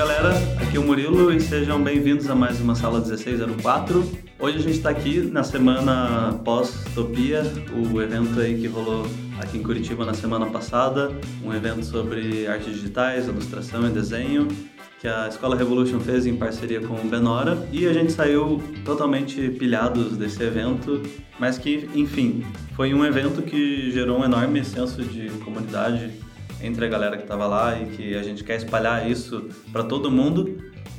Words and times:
galera, 0.00 0.32
aqui 0.58 0.78
é 0.78 0.80
o 0.80 0.82
Murilo 0.82 1.30
e 1.30 1.38
sejam 1.38 1.78
bem-vindos 1.84 2.30
a 2.30 2.34
mais 2.34 2.58
uma 2.58 2.74
Sala 2.74 3.00
1604. 3.00 4.02
Hoje 4.38 4.56
a 4.56 4.60
gente 4.62 4.76
está 4.78 4.88
aqui 4.88 5.20
na 5.20 5.44
semana 5.44 6.40
pós-Topia, 6.42 7.42
o 7.70 8.00
evento 8.00 8.40
aí 8.40 8.58
que 8.58 8.66
rolou 8.66 9.06
aqui 9.38 9.58
em 9.58 9.62
Curitiba 9.62 10.06
na 10.06 10.14
semana 10.14 10.46
passada, 10.46 11.12
um 11.44 11.52
evento 11.52 11.84
sobre 11.84 12.46
artes 12.46 12.76
digitais, 12.76 13.26
ilustração 13.26 13.86
e 13.86 13.90
desenho, 13.90 14.48
que 14.98 15.06
a 15.06 15.28
Escola 15.28 15.54
Revolution 15.54 16.00
fez 16.00 16.24
em 16.24 16.34
parceria 16.34 16.80
com 16.80 16.94
o 16.94 17.04
Benora, 17.04 17.68
e 17.70 17.86
a 17.86 17.92
gente 17.92 18.10
saiu 18.10 18.62
totalmente 18.86 19.50
pilhados 19.50 20.16
desse 20.16 20.42
evento, 20.42 21.02
mas 21.38 21.58
que, 21.58 21.90
enfim, 21.94 22.42
foi 22.74 22.94
um 22.94 23.04
evento 23.04 23.42
que 23.42 23.90
gerou 23.90 24.20
um 24.20 24.24
enorme 24.24 24.64
senso 24.64 25.02
de 25.02 25.28
comunidade 25.44 26.10
entre 26.62 26.84
a 26.84 26.88
galera 26.88 27.16
que 27.16 27.22
estava 27.22 27.46
lá 27.46 27.80
e 27.80 27.86
que 27.86 28.14
a 28.14 28.22
gente 28.22 28.44
quer 28.44 28.56
espalhar 28.56 29.10
isso 29.10 29.48
para 29.72 29.82
todo 29.84 30.10
mundo. 30.10 30.58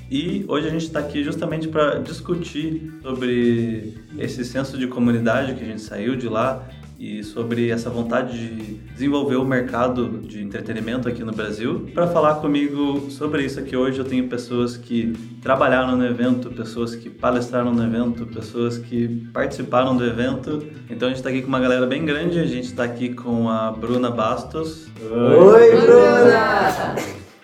E 0.09 0.43
hoje 0.47 0.67
a 0.67 0.69
gente 0.69 0.83
está 0.83 0.99
aqui 0.99 1.23
justamente 1.23 1.67
para 1.69 1.99
discutir 1.99 2.91
sobre 3.01 3.93
esse 4.17 4.43
senso 4.43 4.77
de 4.77 4.87
comunidade 4.87 5.53
que 5.55 5.63
a 5.63 5.65
gente 5.65 5.81
saiu 5.81 6.17
de 6.17 6.27
lá 6.27 6.67
e 7.01 7.23
sobre 7.23 7.71
essa 7.71 7.89
vontade 7.89 8.37
de 8.37 8.73
desenvolver 8.93 9.37
o 9.37 9.43
mercado 9.43 10.19
de 10.19 10.43
entretenimento 10.43 11.09
aqui 11.09 11.23
no 11.23 11.31
Brasil. 11.31 11.89
Para 11.95 12.05
falar 12.05 12.35
comigo 12.35 13.09
sobre 13.09 13.43
isso 13.43 13.59
aqui 13.59 13.75
hoje, 13.75 13.97
eu 13.97 14.05
tenho 14.05 14.29
pessoas 14.29 14.77
que 14.77 15.11
trabalharam 15.41 15.97
no 15.97 16.05
evento, 16.05 16.51
pessoas 16.51 16.95
que 16.95 17.09
palestraram 17.09 17.73
no 17.73 17.83
evento, 17.83 18.27
pessoas 18.27 18.77
que 18.77 19.27
participaram 19.33 19.97
do 19.97 20.05
evento. 20.05 20.63
Então 20.91 21.07
a 21.07 21.09
gente 21.09 21.17
está 21.17 21.31
aqui 21.31 21.41
com 21.41 21.47
uma 21.47 21.59
galera 21.59 21.87
bem 21.87 22.05
grande. 22.05 22.39
A 22.39 22.45
gente 22.45 22.65
está 22.65 22.83
aqui 22.83 23.15
com 23.15 23.49
a 23.49 23.71
Bruna 23.71 24.11
Bastos. 24.11 24.87
Oi, 25.01 25.37
Oi 25.37 25.81
Bruna! 25.81 26.95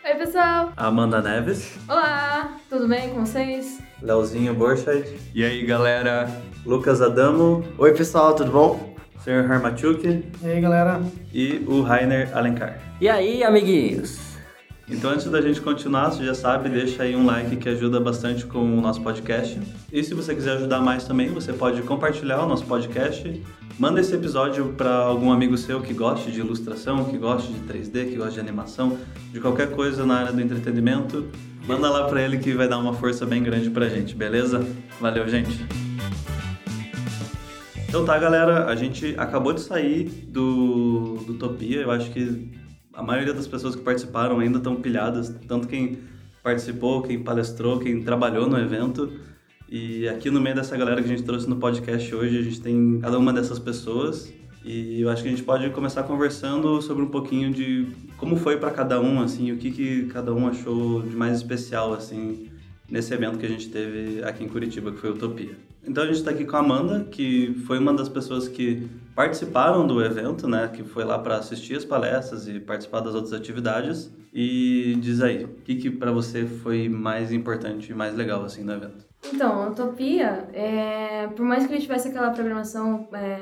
Oi, 0.06 0.16
pessoal! 0.20 0.72
A 0.78 0.86
Amanda 0.86 1.20
Neves. 1.20 1.76
Olá, 1.90 2.58
tudo 2.70 2.88
bem 2.88 3.10
com 3.10 3.26
vocês? 3.26 3.80
Leozinho 4.04 4.54
Borchardt. 4.54 5.12
E 5.34 5.44
aí, 5.44 5.66
galera? 5.66 6.30
Lucas 6.64 7.02
Adamo. 7.02 7.66
Oi, 7.80 7.92
pessoal, 7.94 8.36
tudo 8.36 8.52
bom? 8.52 8.87
Sr. 9.28 9.52
Harmachuk. 9.52 10.24
E 10.42 10.48
aí, 10.48 10.62
galera? 10.62 11.02
E 11.34 11.62
o 11.68 11.82
Rainer 11.82 12.30
Alencar. 12.34 12.80
E 13.02 13.10
aí, 13.10 13.44
amiguinhos? 13.44 14.18
Então, 14.90 15.12
antes 15.12 15.26
da 15.26 15.42
gente 15.42 15.60
continuar, 15.60 16.12
você 16.12 16.24
já 16.24 16.34
sabe, 16.34 16.70
deixa 16.70 17.04
aí 17.04 17.14
um 17.14 17.26
like 17.26 17.58
que 17.58 17.68
ajuda 17.68 18.00
bastante 18.00 18.46
com 18.46 18.60
o 18.60 18.80
nosso 18.80 19.02
podcast. 19.02 19.60
E 19.92 20.02
se 20.02 20.14
você 20.14 20.34
quiser 20.34 20.54
ajudar 20.54 20.80
mais 20.80 21.04
também, 21.04 21.28
você 21.28 21.52
pode 21.52 21.82
compartilhar 21.82 22.42
o 22.42 22.48
nosso 22.48 22.66
podcast. 22.66 23.44
Manda 23.78 24.00
esse 24.00 24.16
episódio 24.16 24.74
para 24.78 24.96
algum 24.96 25.30
amigo 25.30 25.58
seu 25.58 25.82
que 25.82 25.94
goste 25.94 26.32
de 26.32 26.40
ilustração, 26.40 27.04
que 27.04 27.18
goste 27.18 27.52
de 27.52 27.60
3D, 27.60 28.08
que 28.08 28.16
goste 28.16 28.36
de 28.36 28.40
animação, 28.40 28.98
de 29.34 29.42
qualquer 29.42 29.72
coisa 29.72 30.06
na 30.06 30.20
área 30.20 30.32
do 30.32 30.40
entretenimento. 30.40 31.28
Manda 31.68 31.90
lá 31.90 32.08
para 32.08 32.22
ele 32.22 32.38
que 32.38 32.54
vai 32.54 32.70
dar 32.70 32.78
uma 32.78 32.94
força 32.94 33.26
bem 33.26 33.44
grande 33.44 33.70
pra 33.70 33.90
gente, 33.90 34.16
beleza? 34.16 34.66
Valeu, 35.02 35.28
gente! 35.28 35.87
Então 37.88 38.04
tá, 38.04 38.20
galera, 38.20 38.66
a 38.66 38.76
gente 38.76 39.16
acabou 39.18 39.54
de 39.54 39.62
sair 39.62 40.04
do, 40.28 41.20
do 41.26 41.34
Utopia. 41.34 41.82
Eu 41.82 41.92
acho 41.92 42.12
que 42.12 42.52
a 42.94 43.02
maioria 43.02 43.34
das 43.34 43.48
pessoas 43.48 43.76
que 43.76 43.82
participaram 43.82 44.40
ainda 44.40 44.58
estão 44.58 44.76
pilhadas, 44.76 45.34
tanto 45.48 45.68
quem 45.68 46.00
participou, 46.44 47.02
quem 47.02 47.24
palestrou, 47.24 47.80
quem 47.80 48.04
trabalhou 48.04 48.50
no 48.50 48.60
evento. 48.60 49.12
E 49.70 50.08
aqui 50.08 50.30
no 50.30 50.42
meio 50.42 50.56
dessa 50.56 50.76
galera 50.76 51.02
que 51.02 51.08
a 51.08 51.16
gente 51.16 51.24
trouxe 51.24 51.50
no 51.50 51.56
podcast 51.56 52.14
hoje, 52.14 52.38
a 52.38 52.42
gente 52.42 52.60
tem 52.60 53.00
cada 53.00 53.18
uma 53.18 53.32
dessas 53.32 53.58
pessoas. 53.58 54.34
E 54.66 55.02
eu 55.02 55.10
acho 55.10 55.24
que 55.24 55.30
a 55.30 55.32
gente 55.32 55.44
pode 55.44 55.70
começar 55.70 56.04
conversando 56.04 56.82
sobre 56.82 57.04
um 57.04 57.10
pouquinho 57.10 57.54
de 57.54 57.88
como 58.18 58.36
foi 58.36 58.58
para 58.58 58.72
cada 58.72 59.00
um, 59.00 59.22
assim, 59.22 59.52
o 59.54 59.58
que, 59.58 59.72
que 59.72 60.06
cada 60.08 60.34
um 60.34 60.46
achou 60.46 61.02
de 61.04 61.16
mais 61.16 61.38
especial, 61.38 61.94
assim, 61.94 62.50
nesse 62.90 63.14
evento 63.14 63.38
que 63.38 63.46
a 63.46 63.50
gente 63.50 63.70
teve 63.70 64.22
aqui 64.24 64.44
em 64.44 64.50
Curitiba, 64.50 64.92
que 64.92 64.98
foi 64.98 65.12
Utopia. 65.12 65.67
Então 65.84 66.04
a 66.04 66.08
gente 66.08 66.18
está 66.18 66.32
aqui 66.32 66.46
com 66.46 66.56
a 66.56 66.60
Amanda, 66.60 67.06
que 67.06 67.54
foi 67.66 67.80
uma 67.80 67.94
das 67.94 68.10
pessoas 68.10 68.48
que 68.48 68.88
participaram 69.16 69.88
do 69.88 70.04
evento, 70.04 70.48
né? 70.48 70.68
Que 70.68 70.84
foi 70.84 71.04
lá 71.04 71.18
para 71.18 71.38
assistir 71.38 71.76
as 71.76 71.86
palestras 71.86 72.48
e 72.48 72.60
participar 72.60 73.00
das 73.00 73.16
outras 73.16 73.34
atividades. 73.34 74.12
E 74.34 74.96
diz 75.02 75.22
aí, 75.22 75.46
o 75.46 75.48
que, 75.64 75.76
que 75.76 75.90
para 75.90 76.12
você 76.12 76.46
foi 76.46 76.88
mais 76.88 77.32
importante 77.32 77.92
e 77.92 77.96
mais 77.96 78.16
legal 78.16 78.44
assim 78.44 78.64
no 78.64 78.74
evento? 78.74 79.08
Então, 79.34 79.64
a 79.64 79.70
Utopia, 79.70 80.48
é, 80.54 81.28
por 81.28 81.46
mais 81.46 81.66
que 81.66 81.74
ele 81.74 81.82
tivesse 81.82 82.10
aquela 82.10 82.30
programação 82.30 83.08
é, 83.14 83.42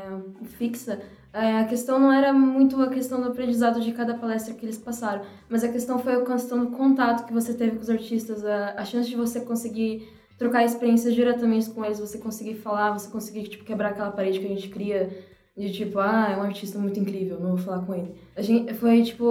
fixa, 0.57 1.02
é, 1.34 1.59
a 1.59 1.66
questão 1.66 2.00
não 2.00 2.13
era 2.13 2.31
muito 2.31 2.81
a 2.81 2.90
questão 2.90 3.22
do 3.22 3.28
aprendizado 3.28 3.81
de 3.81 3.91
cada 3.91 4.13
palestra 4.13 4.53
que 4.53 4.66
eles 4.66 4.78
passaram, 4.78 5.23
mas 5.50 5.66
a 5.66 5.67
questão 5.67 6.00
foi 6.00 6.13
a 6.13 6.22
questão 6.23 6.59
do 6.59 6.72
contato 6.72 7.25
que 7.25 7.34
você 7.34 7.53
teve 7.53 7.75
com 7.75 7.81
os 7.81 7.90
artistas, 7.90 8.46
a, 8.46 8.75
a 8.78 8.85
chance 8.85 9.09
de 9.09 9.17
você 9.17 9.41
conseguir 9.41 10.07
trocar 10.38 10.66
experiências 10.66 11.13
diretamente 11.13 11.69
com 11.69 11.84
eles, 11.84 12.00
você 12.00 12.18
conseguir 12.18 12.56
falar, 12.56 12.91
você 12.91 13.09
conseguir, 13.09 13.47
tipo, 13.47 13.63
quebrar 13.63 13.90
aquela 13.90 14.12
parede 14.12 14.40
que 14.40 14.46
a 14.46 14.50
gente 14.50 14.69
cria 14.69 15.09
de 15.57 15.72
tipo, 15.72 16.00
ah, 16.00 16.31
é 16.31 16.38
um 16.38 16.41
artista 16.41 16.78
muito 16.78 17.00
incrível, 17.00 17.40
não 17.40 17.51
vou 17.51 17.57
falar 17.57 17.85
com 17.85 17.96
ele. 17.96 18.13
A 18.35 18.41
gente, 18.41 18.73
foi, 18.73 19.01
tipo, 19.03 19.23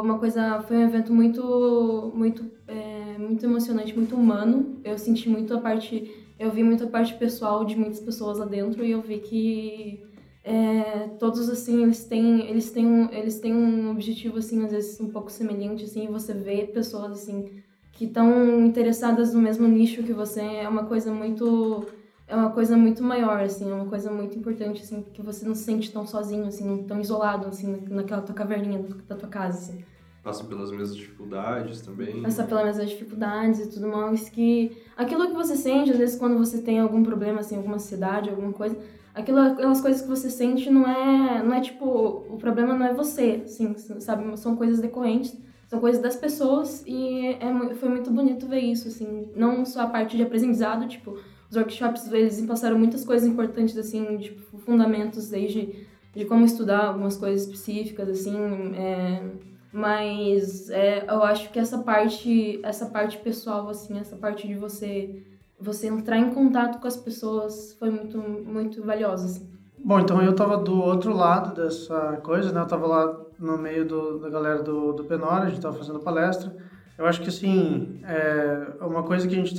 uma 0.00 0.16
coisa, 0.18 0.62
foi 0.62 0.76
um 0.76 0.82
evento 0.82 1.12
muito, 1.12 2.12
muito, 2.14 2.48
é, 2.68 3.18
muito 3.18 3.44
emocionante, 3.44 3.96
muito 3.96 4.14
humano. 4.14 4.80
Eu 4.84 4.96
senti 4.96 5.28
muito 5.28 5.52
a 5.54 5.60
parte, 5.60 6.08
eu 6.38 6.52
vi 6.52 6.62
muito 6.62 6.84
a 6.84 6.86
parte 6.86 7.14
pessoal 7.14 7.64
de 7.64 7.74
muitas 7.74 7.98
pessoas 7.98 8.38
lá 8.38 8.44
dentro 8.44 8.84
e 8.84 8.92
eu 8.92 9.02
vi 9.02 9.18
que 9.18 10.04
é, 10.44 11.08
todos, 11.18 11.48
assim, 11.48 11.82
eles 11.82 12.04
têm, 12.04 12.48
eles 12.48 12.70
têm, 12.70 12.86
um, 12.86 13.12
eles 13.12 13.40
têm 13.40 13.52
um 13.52 13.90
objetivo, 13.90 14.38
assim, 14.38 14.64
às 14.64 14.70
vezes 14.70 15.00
um 15.00 15.10
pouco 15.10 15.32
semelhante, 15.32 15.84
assim, 15.84 16.04
e 16.04 16.08
você 16.08 16.32
vê 16.32 16.64
pessoas, 16.64 17.12
assim, 17.12 17.50
que 17.92 18.06
estão 18.06 18.64
interessadas 18.64 19.32
no 19.34 19.40
mesmo 19.40 19.68
nicho 19.68 20.02
que 20.02 20.12
você 20.12 20.40
é 20.40 20.68
uma 20.68 20.84
coisa 20.84 21.12
muito 21.12 21.86
é 22.26 22.34
uma 22.34 22.50
coisa 22.50 22.76
muito 22.76 23.02
maior 23.02 23.40
assim 23.42 23.70
é 23.70 23.74
uma 23.74 23.84
coisa 23.84 24.10
muito 24.10 24.38
importante 24.38 24.82
assim 24.82 25.02
porque 25.02 25.20
você 25.20 25.46
não 25.46 25.54
se 25.54 25.64
sente 25.64 25.92
tão 25.92 26.06
sozinho 26.06 26.46
assim 26.46 26.84
tão 26.84 27.00
isolado 27.00 27.46
assim 27.46 27.84
naquela 27.90 28.22
tua 28.22 28.34
caverninha 28.34 28.82
da 29.06 29.14
tua 29.14 29.28
casa 29.28 29.58
assim. 29.58 29.84
passa 30.22 30.42
pelas 30.44 30.70
mesmas 30.70 30.96
dificuldades 30.96 31.82
também 31.82 32.22
passa 32.22 32.44
pelas 32.44 32.64
mesmas 32.64 32.88
dificuldades 32.88 33.60
e 33.60 33.70
tudo 33.70 33.88
mais 33.88 34.28
que 34.30 34.76
aquilo 34.96 35.28
que 35.28 35.34
você 35.34 35.54
sente 35.54 35.90
às 35.90 35.98
vezes 35.98 36.18
quando 36.18 36.38
você 36.38 36.62
tem 36.62 36.80
algum 36.80 37.02
problema 37.02 37.40
assim 37.40 37.56
alguma 37.56 37.76
ansiedade 37.76 38.30
alguma 38.30 38.52
coisa 38.52 38.78
aquilo 39.14 39.38
aquelas 39.38 39.82
coisas 39.82 40.00
que 40.00 40.08
você 40.08 40.30
sente 40.30 40.70
não 40.70 40.88
é 40.88 41.42
não 41.42 41.52
é 41.52 41.60
tipo 41.60 41.84
o 41.84 42.38
problema 42.38 42.72
não 42.72 42.86
é 42.86 42.94
você 42.94 43.42
assim 43.44 43.74
sabe 43.76 44.34
são 44.38 44.56
coisas 44.56 44.80
decorrentes 44.80 45.36
são 45.72 45.80
coisas 45.80 46.02
das 46.02 46.16
pessoas 46.16 46.84
e 46.86 47.28
é, 47.28 47.74
foi 47.76 47.88
muito 47.88 48.10
bonito 48.10 48.46
ver 48.46 48.60
isso, 48.60 48.88
assim, 48.88 49.30
não 49.34 49.64
só 49.64 49.80
a 49.80 49.86
parte 49.86 50.18
de 50.18 50.22
aprendizado, 50.22 50.86
tipo, 50.86 51.16
os 51.48 51.56
workshops, 51.56 52.12
eles 52.12 52.44
passaram 52.44 52.78
muitas 52.78 53.06
coisas 53.06 53.26
importantes, 53.26 53.78
assim, 53.78 54.18
tipo, 54.18 54.58
fundamentos 54.58 55.30
desde 55.30 55.86
de 56.14 56.26
como 56.26 56.44
estudar 56.44 56.88
algumas 56.88 57.16
coisas 57.16 57.46
específicas, 57.46 58.06
assim, 58.06 58.36
é, 58.76 59.22
mas 59.72 60.68
é, 60.68 61.06
eu 61.08 61.22
acho 61.22 61.50
que 61.50 61.58
essa 61.58 61.78
parte, 61.78 62.60
essa 62.62 62.84
parte 62.84 63.16
pessoal, 63.16 63.66
assim, 63.70 63.98
essa 63.98 64.14
parte 64.14 64.46
de 64.46 64.54
você, 64.54 65.22
você 65.58 65.86
entrar 65.86 66.18
em 66.18 66.34
contato 66.34 66.82
com 66.82 66.86
as 66.86 66.98
pessoas 66.98 67.74
foi 67.78 67.88
muito, 67.88 68.18
muito 68.18 68.84
valiosa, 68.84 69.24
assim. 69.24 69.50
Bom, 69.82 69.98
então 70.00 70.20
eu 70.20 70.36
tava 70.36 70.58
do 70.58 70.78
outro 70.78 71.14
lado 71.14 71.54
dessa 71.54 72.18
coisa, 72.22 72.52
né? 72.52 72.60
Eu 72.60 72.66
tava 72.66 72.86
lá 72.86 73.21
no 73.42 73.58
meio 73.58 73.84
do, 73.84 74.18
da 74.18 74.30
galera 74.30 74.62
do, 74.62 74.92
do 74.92 75.04
Penora, 75.04 75.44
a 75.44 75.48
gente 75.48 75.60
tava 75.60 75.76
fazendo 75.76 75.98
palestra. 75.98 76.54
Eu 76.96 77.06
acho 77.06 77.20
que, 77.20 77.28
assim, 77.28 78.00
é, 78.04 78.68
uma 78.80 79.02
coisa 79.02 79.26
que 79.26 79.34
a 79.34 79.38
gente 79.38 79.58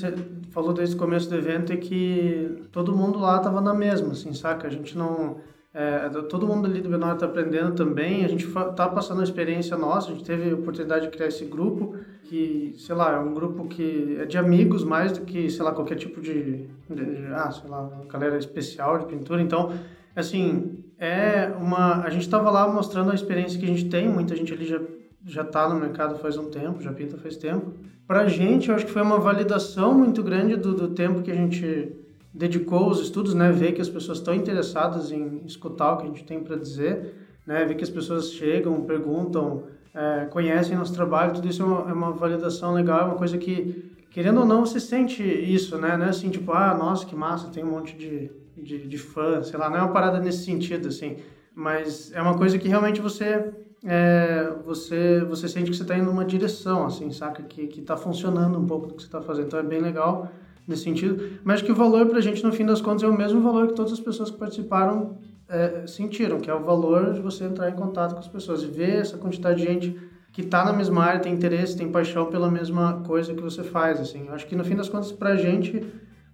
falou 0.51 0.71
desde 0.73 0.95
o 0.95 0.99
começo 0.99 1.29
do 1.29 1.35
evento 1.35 1.73
é 1.73 1.77
que 1.77 2.63
todo 2.71 2.95
mundo 2.95 3.19
lá 3.19 3.39
tava 3.39 3.59
na 3.59 3.73
mesma, 3.73 4.13
assim, 4.13 4.33
saca? 4.33 4.67
A 4.67 4.71
gente 4.71 4.97
não... 4.97 5.37
É, 5.75 6.07
todo 6.29 6.45
mundo 6.45 6.67
ali 6.67 6.81
do 6.81 6.89
Benor 6.89 7.17
tá 7.17 7.25
aprendendo 7.25 7.73
também, 7.73 8.23
a 8.23 8.27
gente 8.27 8.47
tá 8.75 8.87
passando 8.87 9.21
a 9.21 9.23
experiência 9.23 9.75
nossa, 9.75 10.11
a 10.11 10.13
gente 10.13 10.23
teve 10.23 10.51
a 10.51 10.53
oportunidade 10.53 11.05
de 11.05 11.11
criar 11.11 11.27
esse 11.27 11.45
grupo, 11.45 11.95
que, 12.25 12.75
sei 12.77 12.93
lá, 12.93 13.15
é 13.15 13.19
um 13.19 13.33
grupo 13.33 13.67
que 13.67 14.17
é 14.19 14.25
de 14.25 14.37
amigos 14.37 14.83
mais 14.83 15.17
do 15.17 15.25
que, 15.25 15.49
sei 15.49 15.65
lá, 15.65 15.71
qualquer 15.71 15.95
tipo 15.95 16.21
de, 16.21 16.67
de 16.87 17.25
ah, 17.33 17.51
sei 17.51 17.67
lá, 17.67 17.89
galera 18.07 18.37
especial 18.37 18.99
de 18.99 19.07
pintura, 19.07 19.41
então 19.41 19.73
assim, 20.15 20.82
é 21.05 21.53
uma. 21.59 22.03
A 22.03 22.09
gente 22.09 22.23
estava 22.23 22.49
lá 22.49 22.67
mostrando 22.67 23.11
a 23.11 23.15
experiência 23.15 23.59
que 23.59 23.65
a 23.65 23.69
gente 23.69 23.89
tem, 23.89 24.07
muita 24.07 24.35
gente 24.35 24.53
ali 24.53 24.65
já 24.65 24.79
já 25.25 25.41
está 25.41 25.69
no 25.69 25.79
mercado 25.79 26.17
faz 26.19 26.37
um 26.37 26.49
tempo, 26.49 26.81
já 26.81 26.91
pinta 26.91 27.17
faz 27.17 27.37
tempo. 27.37 27.73
Para 28.05 28.21
a 28.21 28.27
gente, 28.27 28.69
eu 28.69 28.75
acho 28.75 28.85
que 28.85 28.91
foi 28.91 29.01
uma 29.01 29.19
validação 29.19 29.93
muito 29.97 30.21
grande 30.21 30.55
do, 30.55 30.73
do 30.73 30.89
tempo 30.89 31.21
que 31.21 31.31
a 31.31 31.35
gente 31.35 31.95
dedicou 32.33 32.79
aos 32.85 32.99
estudos, 32.99 33.33
né? 33.33 33.51
Ver 33.51 33.71
que 33.71 33.81
as 33.81 33.89
pessoas 33.89 34.17
estão 34.17 34.33
interessadas 34.33 35.11
em 35.11 35.41
escutar 35.45 35.93
o 35.93 35.97
que 35.97 36.03
a 36.03 36.07
gente 36.07 36.23
tem 36.25 36.41
para 36.41 36.57
dizer, 36.57 37.13
né? 37.45 37.63
Ver 37.63 37.75
que 37.75 37.83
as 37.83 37.89
pessoas 37.89 38.31
chegam, 38.31 38.81
perguntam, 38.81 39.63
é, 39.93 40.25
conhecem 40.25 40.75
nosso 40.75 40.93
trabalho, 40.93 41.33
tudo 41.33 41.47
isso 41.47 41.61
é 41.61 41.65
uma, 41.65 41.89
é 41.89 41.93
uma 41.93 42.11
validação 42.11 42.73
legal, 42.73 43.01
é 43.01 43.03
uma 43.05 43.15
coisa 43.15 43.37
que, 43.37 43.93
querendo 44.09 44.41
ou 44.41 44.45
não, 44.45 44.65
você 44.65 44.79
sente 44.79 45.23
isso, 45.23 45.77
né? 45.77 45.95
Não 45.95 46.05
é 46.05 46.09
assim, 46.09 46.29
tipo, 46.29 46.51
ah, 46.51 46.73
nossa, 46.73 47.05
que 47.05 47.15
massa, 47.15 47.47
tem 47.49 47.63
um 47.63 47.71
monte 47.71 47.95
de 47.95 48.29
de, 48.57 48.87
de 48.87 48.97
fã, 48.97 49.41
sei 49.43 49.57
lá, 49.57 49.69
não 49.69 49.77
é 49.77 49.81
uma 49.81 49.91
parada 49.91 50.19
nesse 50.19 50.45
sentido, 50.45 50.87
assim, 50.87 51.17
mas 51.55 52.11
é 52.13 52.21
uma 52.21 52.37
coisa 52.37 52.57
que 52.57 52.67
realmente 52.67 53.01
você 53.01 53.51
é, 53.85 54.53
você 54.65 55.23
você 55.25 55.47
sente 55.47 55.69
que 55.69 55.75
você 55.75 55.83
está 55.83 55.97
indo 55.97 56.05
numa 56.05 56.25
direção, 56.25 56.85
assim, 56.85 57.11
saca? 57.11 57.43
Que, 57.43 57.67
que 57.67 57.81
tá 57.81 57.97
funcionando 57.97 58.57
um 58.57 58.65
pouco 58.65 58.87
do 58.87 58.93
que 58.93 59.01
você 59.01 59.07
está 59.07 59.21
fazendo. 59.21 59.47
Então 59.47 59.59
é 59.59 59.63
bem 59.63 59.81
legal 59.81 60.31
nesse 60.67 60.83
sentido. 60.83 61.39
Mas 61.43 61.61
que 61.61 61.71
o 61.71 61.75
valor 61.75 62.07
para 62.07 62.19
a 62.19 62.21
gente, 62.21 62.43
no 62.43 62.51
fim 62.51 62.65
das 62.65 62.81
contas, 62.81 63.03
é 63.03 63.07
o 63.07 63.17
mesmo 63.17 63.41
valor 63.41 63.67
que 63.67 63.73
todas 63.73 63.91
as 63.91 63.99
pessoas 63.99 64.31
que 64.31 64.37
participaram 64.37 65.17
é, 65.49 65.85
sentiram, 65.85 66.39
que 66.39 66.49
é 66.49 66.55
o 66.55 66.63
valor 66.63 67.13
de 67.13 67.19
você 67.19 67.43
entrar 67.43 67.69
em 67.69 67.75
contato 67.75 68.13
com 68.13 68.19
as 68.19 68.27
pessoas 68.27 68.63
e 68.63 68.67
ver 68.67 69.01
essa 69.01 69.17
quantidade 69.17 69.61
de 69.61 69.67
gente 69.67 69.99
que 70.31 70.41
está 70.41 70.65
na 70.65 70.73
mesma 70.73 71.03
área, 71.03 71.19
tem 71.19 71.31
interesse, 71.31 71.77
tem 71.77 71.91
paixão 71.91 72.25
pela 72.25 72.49
mesma 72.49 73.03
coisa 73.05 73.35
que 73.35 73.41
você 73.41 73.61
faz, 73.61 73.99
assim. 73.99 74.27
Acho 74.29 74.47
que 74.47 74.55
no 74.55 74.63
fim 74.63 74.75
das 74.75 74.89
contas, 74.89 75.11
para 75.11 75.29
a 75.29 75.35
gente, 75.35 75.85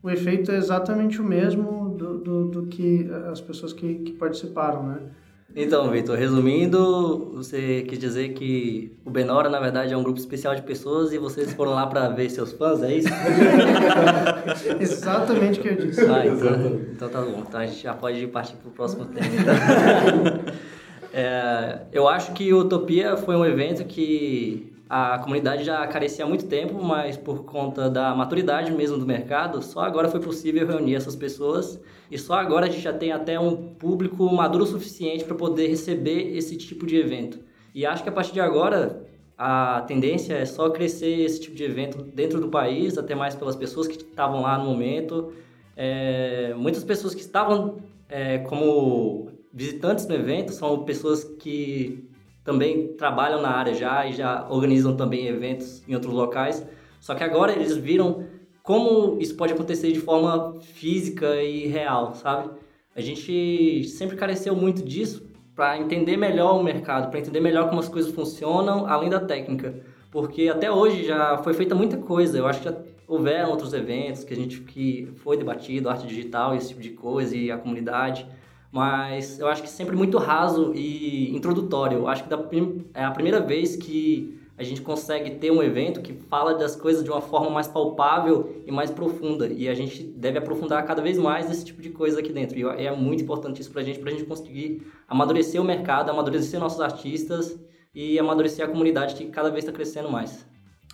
o 0.02 0.10
efeito 0.10 0.52
é 0.52 0.56
exatamente 0.56 1.20
o 1.20 1.24
mesmo 1.24 1.89
do, 2.00 2.18
do, 2.18 2.46
do 2.48 2.68
que 2.68 3.08
as 3.30 3.42
pessoas 3.42 3.74
que, 3.74 3.96
que 3.96 4.14
participaram, 4.14 4.84
né? 4.84 5.00
Então, 5.56 5.90
Vitor, 5.90 6.16
resumindo, 6.16 7.32
você 7.34 7.84
quis 7.88 7.98
dizer 7.98 8.34
que 8.34 8.96
o 9.04 9.10
Benora, 9.10 9.50
na 9.50 9.60
verdade, 9.60 9.92
é 9.92 9.98
um 9.98 10.04
grupo 10.04 10.20
especial 10.20 10.56
de 10.56 10.62
pessoas 10.62 11.12
e 11.12 11.18
vocês 11.18 11.52
foram 11.54 11.74
lá 11.74 11.88
para 11.88 12.08
ver 12.10 12.30
seus 12.30 12.54
fãs, 12.54 12.84
é 12.84 12.94
isso? 12.94 13.10
Exatamente 14.80 15.60
o 15.60 15.64
que 15.64 15.70
eu 15.70 15.76
disse. 15.76 16.02
Ah, 16.02 16.26
então, 16.28 16.82
então 16.94 17.10
tá 17.10 17.22
bom. 17.22 17.44
Então 17.48 17.60
a 17.60 17.66
gente 17.66 17.82
já 17.82 17.96
pode 17.96 18.26
partir 18.28 18.56
para 18.58 18.70
o 18.70 18.72
próximo 18.72 19.06
tema. 19.06 19.26
Então. 19.26 20.54
é, 21.12 21.80
eu 21.92 22.08
acho 22.08 22.32
que 22.34 22.54
o 22.54 22.60
Utopia 22.60 23.18
foi 23.18 23.36
um 23.36 23.44
evento 23.44 23.84
que 23.86 24.72
a 24.90 25.20
comunidade 25.20 25.64
já 25.64 25.86
carecia 25.86 26.26
há 26.26 26.28
muito 26.28 26.48
tempo, 26.48 26.84
mas 26.84 27.16
por 27.16 27.46
conta 27.46 27.88
da 27.88 28.16
maturidade 28.16 28.72
mesmo 28.72 28.98
do 28.98 29.06
mercado, 29.06 29.62
só 29.62 29.82
agora 29.82 30.10
foi 30.10 30.20
possível 30.20 30.66
reunir 30.66 30.96
essas 30.96 31.16
pessoas 31.16 31.80
e 32.10 32.18
só 32.18 32.34
agora 32.34 32.66
a 32.66 32.70
gente 32.70 32.82
já 32.82 32.92
tem 32.92 33.12
até 33.12 33.40
um 33.40 33.56
público 33.76 34.26
maduro 34.34 34.64
o 34.64 34.68
suficiente 34.68 35.24
para 35.24 35.36
poder 35.36 35.68
receber 35.68 36.36
esse 36.36 36.58
tipo 36.58 36.88
de 36.88 36.96
evento. 36.96 37.40
E 37.76 37.86
acho 37.86 38.02
que 38.02 38.10
a 38.10 38.12
partir 38.12 38.34
de 38.34 38.40
agora 38.40 39.06
a 39.38 39.82
tendência 39.88 40.34
é 40.34 40.46
só 40.46 40.72
crescer 40.72 41.22
esse 41.22 41.40
tipo 41.40 41.56
de 41.56 41.64
evento 41.64 42.02
dentro 42.02 42.42
do 42.42 42.50
país, 42.50 42.98
até 42.98 43.14
mais 43.14 43.36
pelas 43.36 43.56
pessoas 43.56 43.88
que 43.88 43.96
estavam 43.96 44.42
lá 44.42 44.58
no 44.58 44.66
momento. 44.66 45.32
É, 45.78 46.54
muitas 46.58 46.84
pessoas 46.84 47.14
que 47.14 47.22
estavam 47.22 47.78
é, 48.10 48.40
como 48.40 49.32
visitantes 49.54 50.08
no 50.08 50.16
evento 50.16 50.52
são 50.52 50.84
pessoas 50.84 51.24
que 51.24 52.09
também 52.44 52.94
trabalham 52.94 53.42
na 53.42 53.50
área 53.50 53.74
já 53.74 54.06
e 54.06 54.14
já 54.14 54.48
organizam 54.50 54.96
também 54.96 55.28
eventos 55.28 55.84
em 55.88 55.94
outros 55.94 56.14
locais. 56.14 56.66
Só 57.00 57.16
que 57.16 57.24
agora 57.24 57.54
eles 57.54 57.76
viram 57.76 58.26
como 58.64 59.18
isso 59.20 59.36
pode 59.36 59.54
acontecer 59.54 59.92
de 59.92 60.00
forma 60.00 60.60
física 60.62 61.42
e 61.42 61.68
real, 61.68 62.14
sabe? 62.14 62.50
A 62.96 63.02
gente 63.02 63.84
sempre 63.86 64.16
careceu 64.16 64.56
muito 64.56 64.84
disso 64.84 65.28
para 65.56 65.78
entender 65.78 66.18
melhor 66.18 66.60
o 66.60 66.64
mercado, 66.64 67.10
para 67.10 67.20
entender 67.20 67.40
melhor 67.40 67.68
como 67.70 67.80
as 67.80 67.90
coisas 67.90 68.12
funcionam, 68.12 68.86
além 68.86 69.10
da 69.10 69.20
técnica. 69.20 69.82
Porque 70.12 70.48
até 70.50 70.72
hoje 70.72 71.06
já 71.06 71.38
foi 71.38 71.54
feita 71.54 71.76
muita 71.76 71.98
coisa. 71.98 72.38
Eu 72.38 72.48
acho 72.48 72.60
que 72.60 72.66
já 72.66 72.78
houveram 73.08 73.50
outros 73.50 73.74
eventos 73.74 74.24
que 74.24 74.34
a 74.34 74.38
gente 74.38 74.62
que 74.62 75.12
foi 75.18 75.38
debatido, 75.38 75.90
arte 75.90 76.08
digital, 76.08 76.56
esse 76.56 76.70
tipo 76.70 76.82
de 76.82 76.92
coisa 76.92 77.36
e 77.36 77.52
a 77.52 77.58
comunidade 77.58 78.26
mas 78.72 79.40
eu 79.40 79.48
acho 79.48 79.62
que 79.64 79.70
sempre 79.70 79.96
muito 79.96 80.18
raso 80.18 80.74
e 80.76 81.36
introdutório. 81.36 82.00
Eu 82.00 82.08
acho 82.08 82.24
que 82.24 82.34
é 82.94 83.04
a 83.04 83.12
primeira 83.12 83.40
vez 83.40 83.76
que 83.76 84.40
a 84.60 84.64
gente 84.64 84.82
consegue 84.82 85.36
ter 85.36 85.52
um 85.52 85.64
evento 85.64 86.02
que 86.02 86.14
fala 86.14 86.54
das 86.54 86.76
coisas 86.76 87.02
de 87.02 87.10
uma 87.10 87.22
forma 87.22 87.50
mais 87.50 87.68
palpável 87.68 88.62
e 88.68 88.72
mais 88.72 88.92
profunda. 88.92 89.48
E 89.48 89.70
a 89.70 89.74
gente 89.74 90.04
deve 90.04 90.38
aprofundar 90.38 90.86
cada 90.86 91.02
vez 91.02 91.18
mais 91.18 91.50
esse 91.50 91.64
tipo 91.64 91.82
de 91.82 91.90
coisa 91.90 92.20
aqui 92.20 92.34
dentro. 92.34 92.60
E 92.60 92.64
é 92.64 92.94
muito 92.94 93.24
importante 93.24 93.62
isso 93.62 93.72
para 93.72 93.82
a 93.82 93.84
gente, 93.86 94.00
para 94.00 94.10
a 94.10 94.12
gente 94.12 94.26
conseguir 94.26 94.86
amadurecer 95.08 95.62
o 95.62 95.64
mercado, 95.64 96.10
amadurecer 96.10 96.60
nossos 96.60 96.82
artistas 96.82 97.58
e 97.96 98.20
amadurecer 98.20 98.66
a 98.66 98.68
comunidade 98.68 99.16
que 99.16 99.28
cada 99.28 99.50
vez 99.50 99.64
está 99.64 99.72
crescendo 99.72 100.12
mais. 100.12 100.46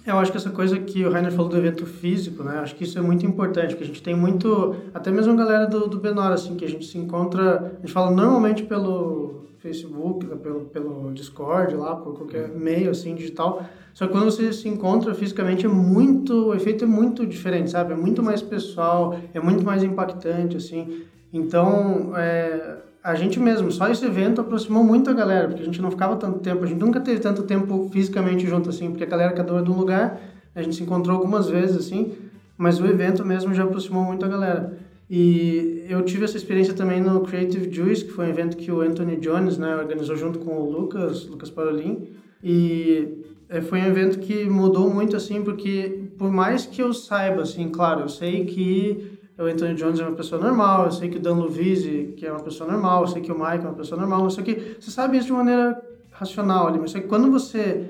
Eu 0.06 0.20
acho 0.20 0.32
que 0.32 0.38
essa 0.38 0.52
coisa 0.52 0.78
que 0.78 1.04
o 1.04 1.12
Rainer 1.12 1.32
falou 1.32 1.50
do 1.50 1.58
evento 1.58 1.86
físico, 1.86 2.44
né? 2.44 2.60
Acho 2.60 2.76
que 2.76 2.84
isso 2.84 3.00
é 3.00 3.02
muito 3.02 3.26
importante, 3.26 3.70
porque 3.70 3.86
a 3.86 3.88
gente 3.88 4.04
tem 4.04 4.16
muito, 4.16 4.76
até 4.94 5.10
mesmo 5.10 5.34
a 5.34 5.36
galera 5.36 5.66
do, 5.66 5.88
do 5.88 6.00
Benor, 6.00 6.32
assim, 6.32 6.56
que 6.56 6.64
a 6.64 6.70
gente 6.70 6.86
se 6.86 6.98
encontra, 6.98 7.74
a 7.78 7.80
gente 7.80 7.92
fala 7.92 8.12
normalmente 8.12 8.64
pelo 8.64 9.46
Facebook, 9.58 10.24
né? 10.28 10.36
pelo, 10.36 10.62
pelo 10.66 11.12
Discord 11.12 11.76
lá, 11.76 11.96
por 11.96 12.14
qualquer 12.16 12.50
meio, 12.50 12.92
assim, 12.92 13.16
digital. 13.16 13.66
Só 13.96 14.06
que 14.06 14.12
quando 14.12 14.26
você 14.26 14.54
se 14.54 14.70
encontra 14.70 15.16
fisicamente 15.16 15.66
é 15.66 15.70
muito, 15.70 16.50
o 16.50 16.54
efeito 16.54 16.84
é 16.84 16.88
muito 16.88 17.26
diferente, 17.26 17.72
sabe? 17.72 17.94
É 17.94 17.96
muito 17.96 18.22
mais 18.22 18.44
pessoal, 18.44 19.18
é 19.34 19.40
muito 19.40 19.66
mais 19.66 19.82
impactante, 19.84 20.56
assim. 20.58 21.06
Então, 21.34 22.16
é, 22.16 22.78
a 23.06 23.14
gente 23.14 23.40
mesmo, 23.40 23.72
só 23.72 23.88
esse 23.88 24.04
evento 24.04 24.42
aproximou 24.42 24.84
muito 24.84 25.12
a 25.12 25.14
galera, 25.14 25.48
porque 25.48 25.62
a 25.62 25.66
gente 25.66 25.80
não 25.80 25.92
ficava 25.92 26.16
tanto 26.16 26.40
tempo, 26.40 26.64
a 26.64 26.66
gente 26.66 26.80
nunca 26.80 27.00
teve 27.00 27.20
tanto 27.20 27.44
tempo 27.44 27.88
fisicamente 27.94 28.48
junto 28.48 28.68
assim, 28.70 28.90
porque 28.90 29.04
a 29.04 29.08
galera 29.08 29.32
cada 29.32 29.60
é 29.60 29.62
de 29.62 29.70
um 29.70 29.78
lugar, 29.78 30.20
a 30.56 30.62
gente 30.64 30.76
se 30.76 30.82
encontrou 30.82 31.16
algumas 31.16 31.48
vezes 31.48 31.78
assim, 31.78 32.14
mas 32.58 32.80
o 32.80 32.88
evento 32.88 33.24
mesmo 33.24 33.54
já 33.54 33.64
aproximou 33.64 34.04
muito 34.04 34.26
a 34.26 34.28
galera. 34.28 34.76
E 35.08 35.86
eu 35.88 36.02
tive 36.02 36.26
essa 36.26 36.36
experiência 36.36 36.74
também 36.74 37.00
no 37.00 37.22
Creative 37.22 37.72
Juice, 37.72 38.06
que 38.06 38.12
foi 38.12 38.26
um 38.26 38.30
evento 38.30 38.58
que 38.58 38.72
o 38.72 38.82
Anthony 38.82 39.18
Jones 39.18 39.60
né, 39.60 39.76
organizou 39.76 40.16
junto 40.16 40.40
com 40.40 40.58
o 40.58 40.72
Lucas, 40.72 41.28
Lucas 41.28 41.52
Parolin, 41.52 42.08
e 42.44 43.24
eh, 43.50 43.62
foi 43.62 43.82
um 43.82 43.86
evento 43.86 44.18
que 44.18 44.46
mudou 44.46 44.92
muito 44.92 45.16
assim, 45.16 45.44
porque 45.44 46.10
por 46.18 46.32
mais 46.32 46.66
que 46.66 46.82
eu 46.82 46.92
saiba, 46.92 47.44
assim, 47.44 47.70
claro, 47.70 48.02
eu 48.02 48.10
sei 48.10 48.46
que 48.46 49.15
o 49.38 49.44
Anthony 49.44 49.76
Jones 49.76 50.00
é 50.00 50.04
uma 50.04 50.16
pessoa 50.16 50.42
normal, 50.42 50.86
eu 50.86 50.92
sei 50.92 51.10
que 51.10 51.18
o 51.18 51.20
Dan 51.20 51.34
Luvise, 51.34 52.14
que 52.18 52.26
é 52.26 52.32
uma 52.32 52.40
pessoa 52.40 52.72
normal, 52.72 53.02
eu 53.02 53.08
sei 53.08 53.22
que 53.22 53.32
o 53.32 53.36
Mike 53.38 53.66
é 53.66 53.68
uma 53.68 53.74
pessoa 53.74 54.00
normal, 54.00 54.30
só 54.30 54.42
que 54.42 54.78
você 54.80 54.90
sabe 54.90 55.18
isso 55.18 55.28
de 55.28 55.34
maneira 55.34 55.82
racional 56.12 56.68
ali, 56.68 56.80
mas 56.80 56.92
só 56.92 57.00
que 57.00 57.08
quando 57.08 57.30
você 57.30 57.86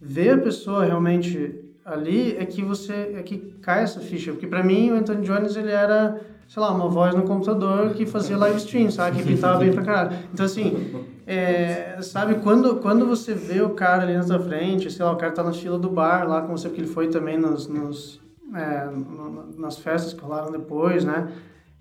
vê 0.00 0.30
a 0.30 0.38
pessoa 0.38 0.84
realmente 0.84 1.54
ali, 1.84 2.36
é 2.36 2.44
que 2.44 2.62
você, 2.62 3.14
é 3.16 3.22
que 3.22 3.38
cai 3.62 3.82
essa 3.82 4.00
ficha, 4.00 4.32
porque 4.32 4.46
para 4.46 4.62
mim 4.62 4.90
o 4.90 4.94
Anthony 4.94 5.26
Jones, 5.26 5.56
ele 5.56 5.70
era, 5.70 6.20
sei 6.46 6.62
lá, 6.62 6.70
uma 6.70 6.88
voz 6.88 7.14
no 7.14 7.22
computador 7.22 7.94
que 7.94 8.04
fazia 8.04 8.36
live 8.36 8.58
stream, 8.58 8.90
sabe, 8.90 9.16
que 9.16 9.22
pintava 9.24 9.58
bem 9.58 9.72
pra 9.72 9.82
caralho. 9.82 10.18
Então 10.32 10.44
assim, 10.44 11.06
é, 11.26 11.98
sabe, 12.02 12.36
quando, 12.36 12.76
quando 12.76 13.06
você 13.06 13.32
vê 13.32 13.62
o 13.62 13.70
cara 13.70 14.02
ali 14.02 14.14
na 14.14 14.22
sua 14.22 14.38
frente, 14.38 14.90
sei 14.90 15.04
lá, 15.04 15.12
o 15.12 15.16
cara 15.16 15.32
tá 15.32 15.42
na 15.42 15.52
fila 15.52 15.78
do 15.78 15.88
bar 15.88 16.28
lá 16.28 16.42
com 16.42 16.56
você, 16.56 16.68
porque 16.68 16.82
ele 16.82 16.90
foi 16.90 17.08
também 17.08 17.38
nos, 17.38 17.66
nos 17.66 18.20
é, 18.54 18.88
nas 19.56 19.78
festas 19.78 20.12
que 20.12 20.20
rolaram 20.20 20.50
depois, 20.50 21.04
né? 21.04 21.32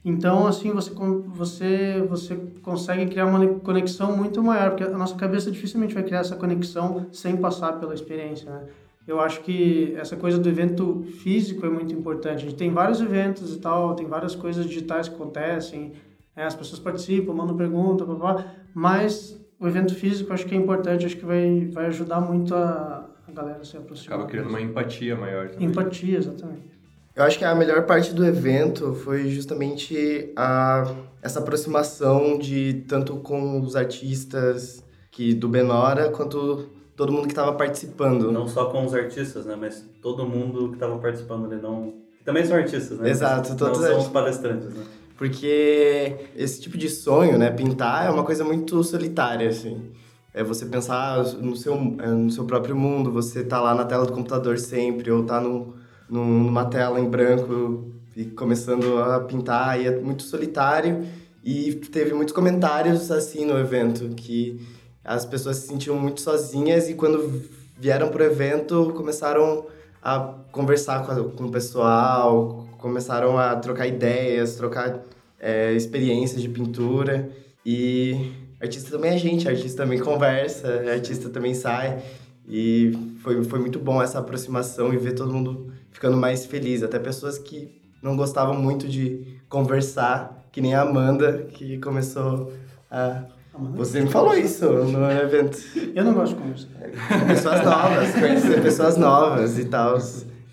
Então, 0.04 0.48
assim, 0.48 0.72
você, 0.72 0.92
você, 1.28 2.06
você 2.08 2.36
consegue 2.62 3.08
criar 3.08 3.26
uma 3.26 3.46
conexão 3.60 4.16
muito 4.16 4.42
maior, 4.42 4.70
porque 4.72 4.84
a 4.84 4.98
nossa 4.98 5.16
cabeça 5.16 5.52
dificilmente 5.52 5.94
vai 5.94 6.04
criar 6.04 6.20
essa 6.20 6.36
conexão 6.36 7.08
sem 7.12 7.36
passar 7.36 7.74
pela 7.74 7.94
experiência, 7.94 8.50
né? 8.50 8.68
Eu 9.06 9.20
acho 9.20 9.42
que 9.42 9.96
essa 9.98 10.16
coisa 10.16 10.38
do 10.38 10.48
evento 10.48 11.04
físico 11.24 11.66
é 11.66 11.70
muito 11.70 11.94
importante. 11.94 12.46
A 12.46 12.50
gente 12.50 12.56
tem 12.56 12.72
vários 12.72 13.02
eventos 13.02 13.56
e 13.56 13.60
tal, 13.60 13.96
tem 13.96 14.06
várias 14.06 14.36
coisas 14.36 14.66
digitais 14.68 15.10
que 15.10 15.16
acontecem, 15.16 15.94
né? 16.36 16.46
as 16.46 16.54
pessoas 16.54 16.80
participam, 16.80 17.34
mandam 17.34 17.58
perguntas, 17.58 18.06
blá, 18.06 18.16
blá, 18.16 18.46
mas 18.72 19.36
o 19.60 19.68
evento 19.68 19.96
físico 19.96 20.32
acho 20.32 20.46
que 20.46 20.54
é 20.54 20.58
importante, 20.58 21.08
acho 21.08 21.18
que 21.18 21.26
vai, 21.26 21.66
vai 21.72 21.88
ajudar 21.88 22.22
muito 22.22 22.54
a, 22.54 22.99
a 23.30 23.34
galera 23.34 23.64
se 23.64 23.78
aproximar. 23.78 24.18
Acaba 24.18 24.30
criando 24.30 24.50
uma 24.50 24.62
empatia 24.62 25.16
maior 25.16 25.50
também. 25.50 25.68
Empatia, 25.68 26.18
exatamente. 26.18 26.80
Eu 27.16 27.24
acho 27.24 27.38
que 27.38 27.44
a 27.44 27.54
melhor 27.54 27.86
parte 27.86 28.14
do 28.14 28.26
evento 28.26 28.94
foi 28.94 29.30
justamente 29.30 30.32
a, 30.36 30.96
essa 31.22 31.40
aproximação 31.40 32.38
de 32.38 32.86
tanto 32.88 33.18
com 33.18 33.60
os 33.60 33.76
artistas 33.76 34.84
que 35.12 35.34
do 35.34 35.50
Benora 35.50 36.10
quanto 36.12 36.70
todo 36.96 37.12
mundo 37.12 37.24
que 37.24 37.32
estava 37.32 37.54
participando. 37.54 38.32
Não 38.32 38.48
só 38.48 38.66
com 38.66 38.86
os 38.86 38.94
artistas, 38.94 39.46
né, 39.46 39.56
mas 39.60 39.86
todo 40.02 40.26
mundo 40.26 40.70
que 40.70 40.76
estava 40.76 40.98
participando 40.98 41.46
ali 41.52 41.62
não 41.62 41.94
também 42.24 42.46
são 42.46 42.56
artistas, 42.56 43.00
né? 43.00 43.10
Exato, 43.10 43.56
todos 43.56 43.80
não 43.80 43.88
são 43.88 44.00
os 44.00 44.08
palestrantes, 44.08 44.68
né? 44.74 44.86
Porque 45.18 46.16
esse 46.36 46.62
tipo 46.62 46.78
de 46.78 46.88
sonho, 46.88 47.38
né, 47.38 47.50
pintar 47.52 48.06
é 48.06 48.10
uma 48.10 48.24
coisa 48.24 48.44
muito 48.46 48.82
solitária 48.84 49.50
assim. 49.50 49.92
É 50.40 50.44
você 50.44 50.66
pensar 50.66 51.22
no 51.34 51.54
seu, 51.54 51.76
é, 52.00 52.08
no 52.08 52.32
seu 52.32 52.46
próprio 52.46 52.74
mundo, 52.74 53.12
você 53.12 53.44
tá 53.44 53.60
lá 53.60 53.76
na 53.76 53.84
tela 53.84 54.06
do 54.06 54.14
computador 54.14 54.58
sempre, 54.58 55.12
ou 55.12 55.26
tá 55.26 55.42
no, 55.42 55.76
no, 56.10 56.26
numa 56.26 56.64
tela 56.64 56.98
em 56.98 57.10
branco 57.10 57.92
e 58.16 58.24
começando 58.24 59.00
a 59.00 59.20
pintar, 59.20 59.82
e 59.82 59.88
é 59.88 60.00
muito 60.00 60.24
solitário. 60.24 61.06
E 61.44 61.74
teve 61.74 62.14
muitos 62.14 62.34
comentários 62.34 63.12
assim 63.12 63.44
no 63.44 63.60
evento, 63.60 64.16
que 64.16 64.66
as 65.04 65.26
pessoas 65.26 65.58
se 65.58 65.68
sentiam 65.68 66.00
muito 66.00 66.22
sozinhas 66.22 66.90
e 66.90 66.94
quando 66.94 67.44
vieram 67.78 68.08
pro 68.08 68.24
evento 68.24 68.94
começaram 68.96 69.66
a 70.02 70.20
conversar 70.54 71.06
com, 71.06 71.12
a, 71.12 71.24
com 71.32 71.46
o 71.48 71.52
pessoal, 71.52 72.66
começaram 72.78 73.38
a 73.38 73.58
trocar 73.58 73.88
ideias, 73.88 74.56
trocar 74.56 75.02
é, 75.38 75.74
experiências 75.74 76.42
de 76.42 76.48
pintura. 76.48 77.30
E 77.66 78.39
artista 78.62 78.92
também 78.92 79.12
é 79.12 79.18
gente, 79.18 79.48
artista 79.48 79.84
também 79.84 80.00
conversa, 80.00 80.84
artista 80.92 81.30
também 81.30 81.54
sai. 81.54 82.02
E 82.48 82.92
foi, 83.22 83.44
foi 83.44 83.60
muito 83.60 83.78
bom 83.80 84.02
essa 84.02 84.20
aproximação 84.20 84.94
e 84.94 84.98
ver 84.98 85.14
todo 85.14 85.32
mundo 85.32 85.72
ficando 85.92 86.18
mais 86.18 86.46
feliz. 86.46 86.82
Até 86.82 86.98
pessoas 86.98 87.38
que 87.38 87.80
não 88.02 88.18
gostavam 88.18 88.56
muito 88.56 88.88
de 88.88 89.40
conversar, 89.48 90.48
que 90.52 90.62
nem 90.62 90.74
a 90.74 90.82
Amanda, 90.82 91.48
que 91.54 91.78
começou 91.78 92.52
a, 92.90 93.24
Você 93.76 94.02
me 94.02 94.10
falou 94.10 94.36
isso 94.36 94.66
no 94.66 95.12
evento. 95.12 95.60
Eu 95.94 96.04
não 96.04 96.14
gosto 96.14 96.36
de 96.36 96.42
conversar. 96.42 97.28
Pessoas 97.28 97.64
novas, 97.64 98.12
conhecer 98.14 98.62
pessoas 98.62 98.98
novas 98.98 99.60
e 99.60 99.66
tal. 99.66 99.98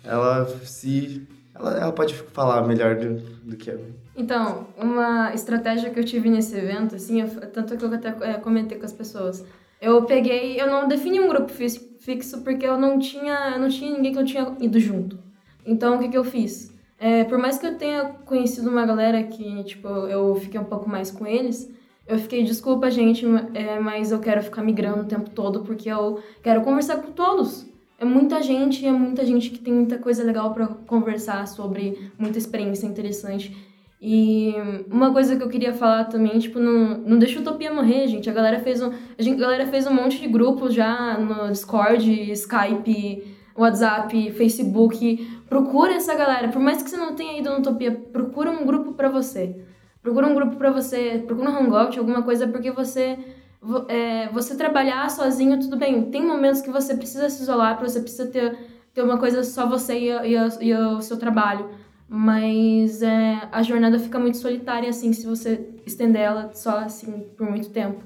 Ela 0.05 0.47
se. 0.65 1.27
Ela, 1.55 1.79
ela 1.79 1.93
pode 1.93 2.15
falar 2.15 2.67
melhor 2.67 2.97
do, 2.97 3.15
do 3.43 3.57
que 3.57 3.71
eu. 3.71 3.81
Então, 4.16 4.66
uma 4.78 5.35
estratégia 5.35 5.90
que 5.90 6.00
eu 6.00 6.04
tive 6.04 6.30
nesse 6.30 6.56
evento, 6.56 6.94
assim, 6.94 7.20
eu, 7.20 7.28
tanto 7.50 7.76
que 7.76 7.85
eu 7.85 7.92
até 7.92 8.08
é, 8.23 8.35
comentei 8.35 8.78
com 8.78 8.87
as 8.87 8.92
pessoas. 8.92 9.44
Eu 9.80 10.04
peguei, 10.04 10.58
eu 10.61 10.68
não 10.68 10.88
defini 10.88 11.20
um 11.20 11.28
grupo 11.28 11.52
fixo 11.52 12.40
porque 12.42 12.66
eu 12.66 12.78
não 12.78 12.99
tinha, 12.99 13.58
não 13.58 13.68
tinha 13.68 13.90
ninguém 13.90 14.12
que 14.12 14.18
eu 14.18 14.25
tinha 14.25 14.56
ido 14.58 14.80
junto. 14.80 15.18
Então, 15.66 15.96
o 15.96 15.99
que 15.99 16.08
que 16.08 16.16
eu 16.16 16.25
fiz? 16.25 16.75
É, 16.99 17.25
por 17.25 17.37
mais 17.37 17.58
que 17.58 17.66
eu 17.66 17.76
tenha 17.76 18.04
conhecido 18.25 18.70
uma 18.70 18.87
galera 18.87 19.23
que, 19.23 19.64
tipo, 19.64 19.87
eu 19.88 20.35
fiquei 20.37 20.58
um 20.58 20.64
pouco 20.64 20.88
mais 20.88 21.11
com 21.11 21.26
eles, 21.26 21.70
eu 22.06 22.18
fiquei, 22.18 22.42
desculpa, 22.42 22.90
gente, 22.90 23.26
é, 23.52 23.78
mas 23.80 24.12
eu 24.12 24.20
quero 24.20 24.42
ficar 24.42 24.62
migrando 24.62 25.02
o 25.02 25.06
tempo 25.06 25.28
todo 25.28 25.61
porque 25.61 25.90
eu 25.90 26.23
quero 26.42 26.62
conversar 26.62 26.96
com 27.02 27.11
todos. 27.12 27.66
É 27.99 28.04
muita 28.04 28.42
gente, 28.42 28.87
é 28.87 28.92
muita 28.92 29.25
gente 29.26 29.50
que 29.50 29.58
tem 29.58 29.75
muita 29.75 29.99
coisa 29.99 30.23
legal 30.23 30.54
para 30.54 30.66
conversar 30.66 31.46
sobre, 31.49 32.11
muita 32.18 32.38
experiência 32.38 32.87
interessante. 32.87 33.54
E 34.00 34.55
uma 34.91 35.11
coisa 35.12 35.37
que 35.37 35.43
eu 35.43 35.49
queria 35.49 35.73
falar 35.73 36.05
também, 36.05 36.38
tipo, 36.38 36.59
não, 36.59 36.99
não 36.99 37.19
deixa 37.19 37.38
a 37.38 37.43
Utopia 37.43 37.73
morrer, 37.73 38.07
gente. 38.07 38.29
A 38.29 38.33
galera 38.33 38.61
fez 38.61 38.83
um, 38.83 38.93
a, 39.19 39.23
gente, 39.23 39.37
a 39.37 39.47
galera 39.47 39.67
fez 39.67 39.87
um 39.87 39.95
monte 39.95 40.21
de 40.21 40.29
grupos 40.29 40.75
já 40.75 41.19
no 41.19 41.50
Discord, 41.50 42.31
Skype, 42.33 43.25
WhatsApp, 43.57 44.33
Facebook. 44.33 45.26
Procura 45.49 45.95
essa 45.95 46.15
galera. 46.15 46.49
Por 46.49 46.61
mais 46.61 46.83
que 46.83 46.91
você 46.91 46.97
não 46.97 47.15
tenha 47.15 47.38
ido 47.38 47.49
na 47.49 47.59
Utopia, 47.59 47.91
procura 48.12 48.50
um 48.50 48.67
grupo 48.67 48.93
para 48.93 49.09
você. 49.09 49.57
Procura 50.03 50.26
um 50.26 50.35
grupo 50.35 50.57
para 50.57 50.71
você, 50.71 51.25
procura 51.26 51.50
um 51.50 51.57
hangout, 51.57 51.99
alguma 51.99 52.23
coisa, 52.23 52.47
porque 52.47 52.71
você 52.71 53.19
é, 53.88 54.29
você 54.29 54.55
trabalhar 54.55 55.11
sozinho, 55.11 55.59
tudo 55.59 55.76
bem. 55.76 56.11
Tem 56.11 56.25
momentos 56.25 56.61
que 56.61 56.71
você 56.71 56.95
precisa 56.95 57.29
se 57.29 57.43
isolar, 57.43 57.81
você 57.81 58.00
precisa 58.00 58.26
ter, 58.26 58.57
ter 58.95 59.03
uma 59.03 59.19
coisa 59.19 59.43
só 59.43 59.67
você 59.67 59.99
e, 59.99 60.11
e, 60.11 60.69
e 60.69 60.75
o 60.75 61.00
seu 61.00 61.17
trabalho. 61.17 61.69
Mas 62.09 63.03
é, 63.03 63.49
a 63.51 63.63
jornada 63.63 63.99
fica 63.99 64.19
muito 64.19 64.37
solitária, 64.37 64.89
assim, 64.89 65.13
se 65.13 65.27
você 65.27 65.69
estender 65.85 66.23
ela 66.23 66.51
só, 66.55 66.79
assim, 66.79 67.27
por 67.37 67.51
muito 67.51 67.71
tempo. 67.71 68.05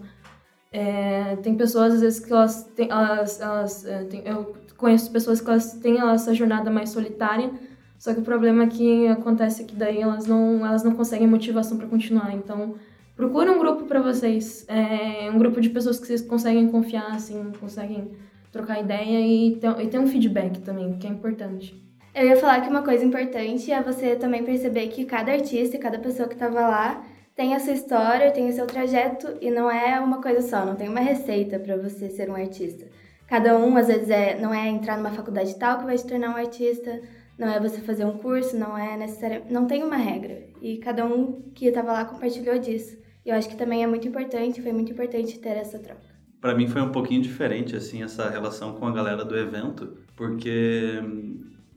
É, 0.72 1.36
tem 1.36 1.54
pessoas, 1.54 1.94
às 1.94 2.00
vezes, 2.00 2.20
que 2.20 2.32
elas 2.32 2.64
têm... 2.74 2.88
Elas, 2.90 3.40
elas, 3.40 3.84
é, 3.84 4.04
tem, 4.04 4.22
eu 4.24 4.54
conheço 4.76 5.10
pessoas 5.12 5.40
que 5.40 5.50
elas 5.50 5.74
têm 5.74 6.00
essa 6.00 6.34
jornada 6.34 6.70
mais 6.70 6.88
solitária, 6.88 7.50
só 7.98 8.14
que 8.14 8.20
o 8.20 8.22
problema 8.22 8.62
é 8.62 8.66
que 8.66 9.06
acontece 9.08 9.64
que 9.64 9.74
daí 9.74 10.00
elas 10.00 10.26
não, 10.26 10.66
elas 10.66 10.82
não 10.82 10.92
conseguem 10.92 11.26
motivação 11.26 11.76
para 11.76 11.86
continuar. 11.86 12.34
Então, 12.34 12.76
procura 13.14 13.52
um 13.52 13.58
grupo 13.58 13.84
para 13.84 14.00
vocês, 14.00 14.64
é, 14.68 15.30
um 15.30 15.36
grupo 15.36 15.60
de 15.60 15.68
pessoas 15.68 16.00
que 16.00 16.06
vocês 16.06 16.22
conseguem 16.22 16.68
confiar, 16.70 17.10
assim, 17.14 17.52
conseguem 17.60 18.12
trocar 18.50 18.80
ideia 18.80 19.20
e 19.20 19.56
ter, 19.56 19.80
e 19.80 19.86
ter 19.88 19.98
um 19.98 20.06
feedback 20.06 20.60
também, 20.60 20.96
que 20.96 21.06
é 21.06 21.10
importante. 21.10 21.89
Eu 22.14 22.26
ia 22.26 22.36
falar 22.36 22.60
que 22.60 22.68
uma 22.68 22.82
coisa 22.82 23.04
importante 23.04 23.70
é 23.70 23.80
você 23.80 24.16
também 24.16 24.44
perceber 24.44 24.88
que 24.88 25.04
cada 25.04 25.32
artista 25.32 25.76
e 25.76 25.80
cada 25.80 25.98
pessoa 25.98 26.26
que 26.26 26.34
estava 26.34 26.60
lá 26.60 27.04
tem 27.36 27.54
a 27.54 27.60
sua 27.60 27.72
história, 27.72 28.32
tem 28.32 28.48
o 28.48 28.52
seu 28.52 28.66
trajeto 28.66 29.28
e 29.40 29.50
não 29.50 29.70
é 29.70 29.98
uma 30.00 30.20
coisa 30.20 30.42
só, 30.42 30.66
não 30.66 30.74
tem 30.74 30.88
uma 30.88 31.00
receita 31.00 31.58
para 31.58 31.76
você 31.76 32.08
ser 32.08 32.28
um 32.28 32.34
artista. 32.34 32.86
Cada 33.28 33.56
um, 33.56 33.76
às 33.76 33.86
vezes, 33.86 34.10
é, 34.10 34.36
não 34.40 34.52
é 34.52 34.68
entrar 34.68 34.96
numa 34.96 35.12
faculdade 35.12 35.56
tal 35.56 35.78
que 35.78 35.84
vai 35.84 35.96
te 35.96 36.04
tornar 36.04 36.30
um 36.30 36.36
artista, 36.36 37.00
não 37.38 37.48
é 37.48 37.60
você 37.60 37.80
fazer 37.80 38.04
um 38.04 38.18
curso, 38.18 38.58
não 38.58 38.76
é 38.76 38.96
necessariamente. 38.96 39.52
Não 39.52 39.66
tem 39.66 39.84
uma 39.84 39.96
regra. 39.96 40.42
E 40.60 40.78
cada 40.78 41.06
um 41.06 41.40
que 41.54 41.66
estava 41.66 41.92
lá 41.92 42.04
compartilhou 42.04 42.58
disso. 42.58 42.98
E 43.24 43.30
eu 43.30 43.36
acho 43.36 43.48
que 43.48 43.56
também 43.56 43.84
é 43.84 43.86
muito 43.86 44.08
importante, 44.08 44.60
foi 44.60 44.72
muito 44.72 44.90
importante 44.92 45.38
ter 45.38 45.56
essa 45.56 45.78
troca. 45.78 46.10
Para 46.40 46.56
mim 46.56 46.66
foi 46.66 46.82
um 46.82 46.90
pouquinho 46.90 47.22
diferente, 47.22 47.76
assim, 47.76 48.02
essa 48.02 48.28
relação 48.28 48.74
com 48.74 48.86
a 48.86 48.92
galera 48.92 49.24
do 49.24 49.38
evento, 49.38 49.96
porque 50.16 51.00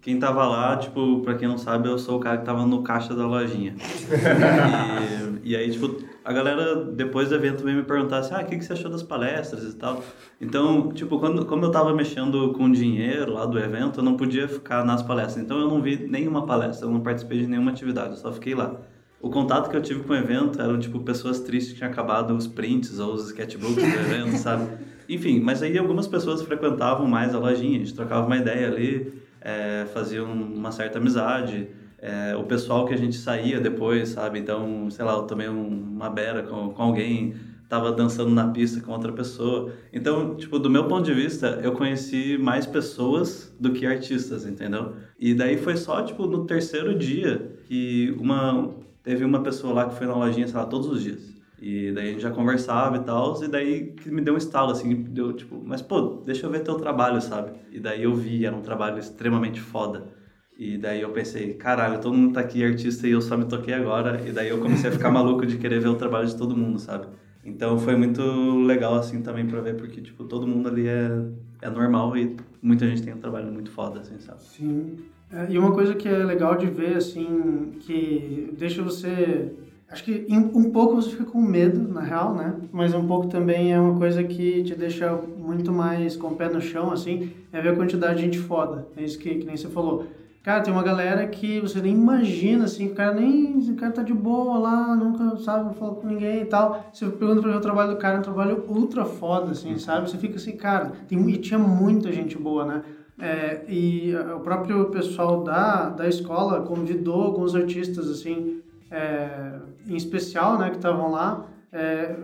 quem 0.03 0.19
tava 0.19 0.45
lá, 0.45 0.75
tipo, 0.75 1.21
pra 1.21 1.35
quem 1.35 1.47
não 1.47 1.57
sabe, 1.57 1.87
eu 1.87 1.97
sou 1.97 2.17
o 2.17 2.19
cara 2.19 2.37
que 2.37 2.43
tava 2.43 2.65
no 2.65 2.83
caixa 2.83 3.15
da 3.15 3.25
lojinha. 3.25 3.73
e, 5.41 5.51
e, 5.51 5.55
aí, 5.55 5.71
tipo, 5.71 6.03
a 6.25 6.33
galera 6.33 6.83
depois 6.83 7.29
do 7.29 7.35
evento 7.35 7.63
veio 7.63 7.77
me 7.77 7.83
perguntar 7.83 8.17
assim, 8.17 8.33
ah, 8.35 8.41
o 8.41 8.45
que, 8.45 8.57
que 8.57 8.65
você 8.65 8.73
achou 8.73 8.91
das 8.91 9.01
palestras 9.01 9.63
e 9.63 9.77
tal. 9.77 10.03
Então, 10.41 10.91
tipo, 10.91 11.17
quando, 11.19 11.45
como 11.45 11.63
eu 11.63 11.71
tava 11.71 11.95
mexendo 11.95 12.51
com 12.51 12.69
dinheiro 12.69 13.31
lá 13.31 13.45
do 13.45 13.57
evento, 13.57 14.01
eu 14.01 14.03
não 14.03 14.17
podia 14.17 14.45
ficar 14.45 14.83
nas 14.83 15.01
palestras. 15.01 15.41
Então 15.41 15.57
eu 15.57 15.69
não 15.69 15.81
vi 15.81 15.95
nenhuma 15.95 16.45
palestra, 16.45 16.85
eu 16.85 16.91
não 16.91 16.99
participei 16.99 17.39
de 17.39 17.47
nenhuma 17.47 17.71
atividade, 17.71 18.09
eu 18.09 18.17
só 18.17 18.33
fiquei 18.33 18.53
lá. 18.53 18.75
O 19.21 19.29
contato 19.29 19.69
que 19.69 19.77
eu 19.77 19.81
tive 19.81 20.03
com 20.03 20.11
o 20.11 20.17
evento 20.17 20.61
eram, 20.61 20.77
tipo, 20.77 20.99
pessoas 20.99 21.39
tristes 21.39 21.71
que 21.71 21.77
tinham 21.77 21.89
acabado 21.89 22.35
os 22.35 22.45
prints 22.45 22.99
ou 22.99 23.13
os 23.13 23.27
sketchbooks 23.27 23.75
do 23.75 23.81
evento, 23.81 24.35
sabe? 24.35 24.67
Enfim, 25.07 25.39
mas 25.39 25.63
aí 25.63 25.77
algumas 25.77 26.07
pessoas 26.07 26.41
frequentavam 26.41 27.07
mais 27.07 27.33
a 27.33 27.39
lojinha, 27.39 27.77
a 27.77 27.79
gente 27.79 27.93
trocava 27.93 28.25
uma 28.27 28.35
ideia 28.35 28.67
ali, 28.67 29.22
é, 29.43 29.85
uma 30.21 30.71
certa 30.71 30.97
amizade. 30.97 31.67
É, 31.99 32.35
o 32.35 32.43
pessoal 32.43 32.85
que 32.85 32.93
a 32.93 32.97
gente 32.97 33.15
saía 33.15 33.59
depois, 33.59 34.09
sabe? 34.09 34.39
Então, 34.39 34.89
sei 34.89 35.05
lá, 35.05 35.13
eu 35.13 35.23
tomei 35.23 35.47
uma 35.47 36.09
beira 36.09 36.43
com, 36.43 36.69
com 36.69 36.83
alguém, 36.83 37.33
tava 37.69 37.91
dançando 37.91 38.29
na 38.29 38.49
pista 38.49 38.81
com 38.81 38.91
outra 38.91 39.11
pessoa. 39.11 39.71
Então, 39.91 40.35
tipo, 40.35 40.59
do 40.59 40.69
meu 40.69 40.85
ponto 40.87 41.05
de 41.05 41.13
vista, 41.13 41.59
eu 41.63 41.71
conheci 41.71 42.37
mais 42.37 42.65
pessoas 42.65 43.55
do 43.59 43.71
que 43.71 43.85
artistas, 43.85 44.45
entendeu? 44.45 44.93
E 45.17 45.33
daí 45.33 45.57
foi 45.57 45.77
só, 45.77 46.01
tipo, 46.01 46.27
no 46.27 46.45
terceiro 46.45 46.97
dia 46.97 47.57
que 47.65 48.15
uma... 48.19 48.81
Teve 49.01 49.25
uma 49.25 49.43
pessoa 49.43 49.73
lá 49.73 49.89
que 49.89 49.95
foi 49.95 50.07
na 50.07 50.15
lojinha, 50.15 50.47
sei 50.47 50.55
lá, 50.55 50.65
todos 50.65 50.87
os 50.87 51.03
dias. 51.03 51.32
E 51.65 51.93
daí 51.93 52.09
a 52.09 52.11
gente 52.11 52.21
já 52.21 52.29
conversava 52.29 52.97
e 52.97 52.99
tal, 52.99 53.41
e 53.41 53.47
daí 53.47 53.93
que 53.93 54.11
me 54.11 54.19
deu 54.19 54.33
um 54.33 54.37
estalo, 54.37 54.71
assim, 54.71 54.93
deu 55.01 55.31
tipo, 55.31 55.63
mas 55.63 55.81
pô, 55.81 56.21
deixa 56.25 56.45
eu 56.45 56.51
ver 56.51 56.59
teu 56.59 56.75
trabalho, 56.75 57.21
sabe? 57.21 57.53
E 57.71 57.79
daí 57.79 58.03
eu 58.03 58.13
vi, 58.13 58.45
era 58.45 58.53
um 58.53 58.61
trabalho 58.61 58.99
extremamente 58.99 59.61
foda. 59.61 60.09
E 60.57 60.77
daí 60.77 60.99
eu 60.99 61.11
pensei, 61.11 61.53
caralho, 61.53 62.01
todo 62.01 62.17
mundo 62.17 62.33
tá 62.33 62.41
aqui 62.41 62.61
artista 62.65 63.07
e 63.07 63.11
eu 63.11 63.21
só 63.21 63.37
me 63.37 63.45
toquei 63.45 63.73
agora. 63.73 64.21
E 64.27 64.33
daí 64.33 64.49
eu 64.49 64.59
comecei 64.59 64.89
a 64.89 64.93
ficar 64.93 65.07
maluco 65.09 65.45
de 65.45 65.55
querer 65.55 65.79
ver 65.79 65.87
o 65.87 65.95
trabalho 65.95 66.27
de 66.27 66.35
todo 66.35 66.53
mundo, 66.53 66.77
sabe? 66.79 67.07
Então 67.45 67.79
foi 67.79 67.95
muito 67.95 68.21
legal, 68.65 68.95
assim, 68.95 69.21
também 69.21 69.47
pra 69.47 69.61
ver, 69.61 69.77
porque, 69.77 70.01
tipo, 70.01 70.25
todo 70.25 70.45
mundo 70.45 70.67
ali 70.67 70.85
é, 70.85 71.11
é 71.61 71.69
normal 71.69 72.17
e 72.17 72.35
muita 72.61 72.85
gente 72.85 73.03
tem 73.03 73.13
um 73.13 73.19
trabalho 73.19 73.49
muito 73.49 73.71
foda, 73.71 74.01
assim, 74.01 74.19
sabe? 74.19 74.43
Sim. 74.43 74.97
É, 75.31 75.49
e 75.49 75.57
uma 75.57 75.71
coisa 75.71 75.95
que 75.95 76.09
é 76.09 76.25
legal 76.25 76.57
de 76.57 76.65
ver, 76.65 76.97
assim, 76.97 77.71
que 77.79 78.53
deixa 78.57 78.83
você 78.83 79.49
Acho 79.89 80.03
que 80.03 80.25
um 80.29 80.71
pouco 80.71 80.95
você 80.95 81.11
fica 81.11 81.25
com 81.25 81.39
medo, 81.39 81.87
na 81.87 82.01
real, 82.01 82.33
né? 82.33 82.55
Mas 82.71 82.93
um 82.93 83.05
pouco 83.05 83.27
também 83.27 83.73
é 83.73 83.79
uma 83.79 83.97
coisa 83.97 84.23
que 84.23 84.63
te 84.63 84.75
deixa 84.75 85.13
muito 85.37 85.71
mais 85.71 86.15
com 86.17 86.29
o 86.29 86.35
pé 86.35 86.49
no 86.49 86.59
chão, 86.59 86.91
assim, 86.91 87.31
é 87.51 87.61
ver 87.61 87.69
a 87.69 87.75
quantidade 87.75 88.15
de 88.15 88.21
gente 88.23 88.39
foda. 88.39 88.87
É 88.97 89.03
isso 89.03 89.19
que, 89.19 89.35
que 89.35 89.45
nem 89.45 89.55
você 89.55 89.67
falou. 89.67 90.07
Cara, 90.43 90.59
tem 90.59 90.73
uma 90.73 90.83
galera 90.83 91.25
que 91.27 91.61
você 91.61 91.81
nem 91.81 91.93
imagina, 91.93 92.65
assim, 92.65 92.87
o 92.87 92.93
cara 92.93 93.13
nem. 93.13 93.57
O 93.59 93.75
cara 93.75 93.93
tá 93.93 94.03
de 94.03 94.13
boa 94.13 94.57
lá, 94.57 94.93
nunca 94.93 95.37
sabe 95.37 95.73
falar 95.75 95.95
com 95.95 96.07
ninguém 96.07 96.41
e 96.41 96.45
tal. 96.45 96.85
Você 96.91 97.07
pergunta 97.07 97.41
pra 97.41 97.51
ver 97.51 97.57
o 97.57 97.61
trabalho 97.61 97.91
do 97.91 97.97
cara, 97.97 98.17
é 98.17 98.19
um 98.19 98.23
trabalho 98.23 98.65
ultra 98.67 99.05
foda, 99.05 99.51
assim, 99.51 99.77
sabe? 99.77 100.09
Você 100.09 100.17
fica 100.17 100.35
assim, 100.35 100.57
cara, 100.57 100.91
tem, 101.07 101.29
e 101.29 101.37
tinha 101.37 101.57
muita 101.57 102.11
gente 102.11 102.37
boa, 102.37 102.65
né? 102.65 102.81
É, 103.17 103.63
e 103.69 104.13
o 104.35 104.39
próprio 104.41 104.85
pessoal 104.87 105.43
da, 105.43 105.87
da 105.89 106.09
escola 106.09 106.61
convidou 106.61 107.21
alguns 107.21 107.55
artistas, 107.55 108.09
assim, 108.09 108.61
é, 108.93 109.53
em 109.87 109.95
especial, 109.95 110.59
né, 110.59 110.69
que 110.69 110.75
estavam 110.75 111.11
lá, 111.11 111.47
é, 111.71 112.15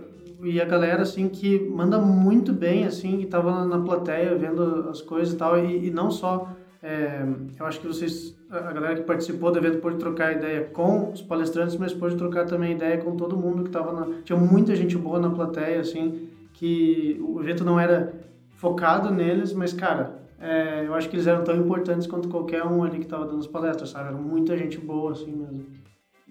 e 0.42 0.62
a 0.62 0.66
galera, 0.66 1.02
assim, 1.02 1.28
que 1.28 1.60
manda 1.68 1.98
muito 2.00 2.54
bem, 2.54 2.86
assim, 2.86 3.18
que 3.18 3.26
estava 3.26 3.66
na 3.66 3.80
plateia 3.80 4.36
vendo 4.36 4.88
as 4.90 5.02
coisas 5.02 5.34
e 5.34 5.38
tal, 5.38 5.58
e, 5.58 5.88
e 5.88 5.90
não 5.92 6.12
só, 6.12 6.48
é, 6.82 7.26
eu 7.60 7.66
acho 7.66 7.82
que 7.82 7.88
vocês, 7.88 8.38
a 8.50 8.72
galera 8.72 8.96
que 8.96 9.02
participou 9.02 9.52
do 9.52 9.58
evento 9.58 9.80
pôde 9.80 9.98
trocar 9.98 10.32
ideia 10.32 10.64
com 10.66 11.12
os 11.12 11.22
palestrantes, 11.22 11.76
mas 11.76 11.92
pôde 11.92 12.16
trocar 12.16 12.46
também 12.46 12.74
ideia 12.74 13.00
com 13.00 13.18
todo 13.18 13.36
mundo 13.36 13.64
que 13.64 13.70
estava 13.70 13.92
na... 13.92 14.22
Tinha 14.24 14.38
muita 14.38 14.76
gente 14.76 14.98
boa 14.98 15.20
na 15.20 15.30
plateia, 15.30 15.82
assim, 15.82 16.30
que 16.54 17.20
o 17.28 17.42
evento 17.42 17.66
não 17.66 17.80
era 17.80 18.14
focado 18.52 19.12
neles, 19.12 19.52
mas, 19.52 19.74
cara, 19.74 20.20
é, 20.40 20.86
eu 20.86 20.94
acho 20.94 21.10
que 21.10 21.16
eles 21.16 21.28
eram 21.28 21.44
tão 21.44 21.56
importantes 21.58 22.08
quanto 22.08 22.30
qualquer 22.30 22.64
um 22.64 22.84
ali 22.84 23.00
que 23.00 23.06
estava 23.06 23.26
dando 23.26 23.40
as 23.40 23.48
palestras, 23.48 23.90
sabe? 23.90 24.10
Era 24.10 24.18
muita 24.18 24.56
gente 24.56 24.78
boa, 24.78 25.12
assim 25.12 25.32
mesmo. 25.32 25.66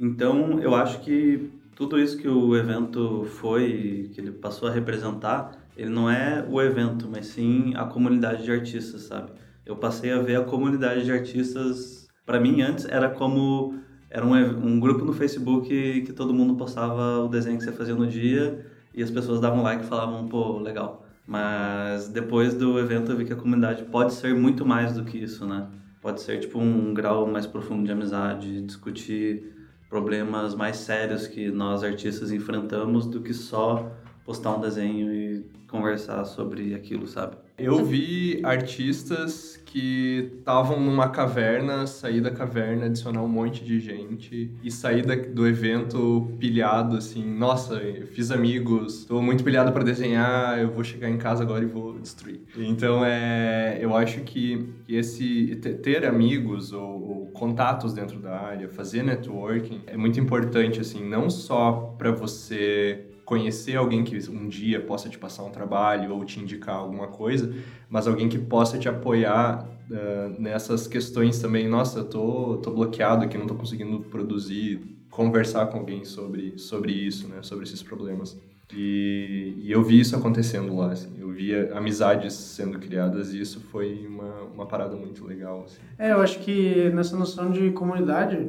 Então, 0.01 0.61
eu 0.61 0.75
acho 0.75 1.01
que 1.01 1.51
tudo 1.75 1.99
isso 1.99 2.17
que 2.17 2.29
o 2.29 2.57
evento 2.57 3.25
foi, 3.25 4.11
que 4.13 4.21
ele 4.21 4.31
passou 4.31 4.69
a 4.69 4.73
representar, 4.73 5.53
ele 5.77 5.91
não 5.91 6.09
é 6.09 6.45
o 6.49 6.61
evento, 6.61 7.09
mas 7.11 7.27
sim 7.27 7.73
a 7.77 7.85
comunidade 7.85 8.45
de 8.45 8.51
artistas, 8.53 9.03
sabe? 9.03 9.33
Eu 9.67 9.77
passei 9.77 10.13
a 10.13 10.19
ver 10.21 10.37
a 10.37 10.45
comunidade 10.45 11.05
de 11.05 11.13
artistas, 11.13 12.09
para 12.25 12.41
mim 12.41 12.63
antes 12.63 12.85
era 12.85 13.09
como 13.09 13.79
era 14.11 14.25
um, 14.25 14.35
um 14.35 14.81
grupo 14.81 15.05
no 15.05 15.13
Facebook 15.13 15.69
que 16.03 16.13
todo 16.13 16.33
mundo 16.33 16.55
postava 16.55 17.21
o 17.21 17.29
desenho 17.29 17.59
que 17.59 17.65
você 17.65 17.73
fazia 17.73 17.95
no 17.95 18.07
dia 18.07 18.65
e 18.95 19.03
as 19.03 19.11
pessoas 19.11 19.41
davam 19.41 19.63
like 19.63 19.85
e 19.85 19.87
falavam, 19.87 20.27
pô, 20.27 20.59
legal. 20.59 21.07
Mas 21.27 22.09
depois 22.09 22.55
do 22.55 22.79
evento 22.79 23.13
eu 23.13 23.17
vi 23.17 23.25
que 23.25 23.33
a 23.33 23.37
comunidade 23.37 23.85
pode 23.85 24.15
ser 24.15 24.35
muito 24.35 24.65
mais 24.65 24.95
do 24.95 25.05
que 25.05 25.19
isso, 25.19 25.47
né? 25.47 25.69
Pode 26.01 26.23
ser 26.23 26.41
tipo 26.41 26.59
um 26.59 26.95
grau 26.95 27.27
mais 27.27 27.47
profundo 27.47 27.85
de 27.85 27.93
amizade, 27.93 28.63
discutir 28.63 29.58
problemas 29.89 30.55
mais 30.55 30.77
sérios 30.77 31.27
que 31.27 31.51
nós 31.51 31.83
artistas 31.83 32.31
enfrentamos 32.31 33.07
do 33.07 33.21
que 33.23 33.33
só 33.33 33.91
postar 34.25 34.57
um 34.57 34.61
desenho 34.61 35.13
e 35.13 35.43
conversar 35.67 36.25
sobre 36.25 36.75
aquilo, 36.75 37.07
sabe? 37.07 37.37
Eu 37.59 37.85
vi 37.85 38.41
artistas 38.45 39.61
que 39.67 40.31
estavam 40.39 40.81
numa 40.81 41.09
caverna, 41.09 41.87
sair 41.87 42.21
da 42.21 42.31
caverna, 42.31 42.87
adicionar 42.87 43.23
um 43.23 43.29
monte 43.29 43.65
de 43.65 43.81
gente 43.81 44.51
e 44.63 44.71
sair 44.71 45.05
da, 45.05 45.15
do 45.15 45.47
evento 45.47 46.29
pilhado, 46.39 46.97
assim, 46.97 47.25
nossa, 47.25 47.75
eu 47.75 48.07
fiz 48.07 48.31
amigos, 48.31 49.01
estou 49.01 49.21
muito 49.21 49.43
pilhado 49.43 49.73
para 49.73 49.83
desenhar, 49.83 50.59
eu 50.59 50.71
vou 50.71 50.85
chegar 50.85 51.11
em 51.11 51.19
casa 51.19 51.43
agora 51.43 51.65
e 51.65 51.67
vou 51.67 51.99
destruir. 51.99 52.41
Então, 52.57 53.05
é, 53.05 53.79
eu 53.81 53.95
acho 53.95 54.21
que 54.21 54.69
esse 54.89 55.57
ter 55.57 56.07
amigos 56.07 56.73
ou, 56.73 56.83
ou 56.83 57.27
contatos 57.27 57.93
dentro 57.93 58.19
da 58.21 58.39
área, 58.39 58.69
fazer 58.69 59.03
networking 59.03 59.83
é 59.87 59.97
muito 59.97 60.19
importante, 60.19 60.81
assim, 60.81 61.05
não 61.05 61.29
só 61.29 61.95
para 61.99 62.13
você 62.13 63.05
conhecer 63.29 63.77
alguém 63.77 64.03
que 64.03 64.17
um 64.31 64.49
dia 64.49 64.81
possa 64.81 65.07
te 65.07 65.19
passar 65.19 65.45
um 65.45 65.51
trabalho 65.51 66.15
ou 66.15 66.25
te 66.25 66.41
indicar 66.41 66.77
alguma 66.77 67.09
coisa, 67.09 67.55
mas 67.91 68.09
alguém 68.09 68.27
que 68.27 68.39
possa 68.39 68.79
te 68.79 68.89
apoiar 68.89 69.69
uh, 69.91 70.41
nessas 70.41 70.87
questões 70.87 71.39
também. 71.39 71.69
Nossa, 71.69 72.03
tô, 72.03 72.57
tô 72.57 72.71
bloqueado 72.71 73.27
aqui, 73.27 73.37
não 73.37 73.47
tô 73.47 73.55
conseguindo 73.55 74.01
produzir, 74.01 74.81
conversar 75.11 75.67
com 75.67 75.77
alguém 75.77 76.07
sobre, 76.07 76.59
sobre 76.59 76.91
isso, 76.91 77.29
né? 77.29 77.43
Sobre 77.43 77.65
esses 77.65 77.83
problemas. 77.83 78.41
E, 78.75 79.57
e 79.59 79.71
eu 79.71 79.83
vi 79.83 80.01
isso 80.01 80.17
acontecendo 80.17 80.75
lá, 80.75 80.93
assim. 80.93 81.13
Eu 81.21 81.31
via 81.31 81.71
amizades 81.75 82.33
sendo 82.33 82.79
criadas 82.79 83.35
e 83.35 83.41
isso 83.43 83.61
foi 83.61 84.07
uma, 84.07 84.41
uma 84.55 84.67
parada 84.67 84.97
muito 84.97 85.27
legal, 85.27 85.65
assim. 85.67 85.81
É, 85.99 86.13
eu 86.13 86.23
acho 86.23 86.39
que 86.39 86.89
nessa 86.95 87.15
noção 87.15 87.51
de 87.51 87.73
comunidade 87.73 88.49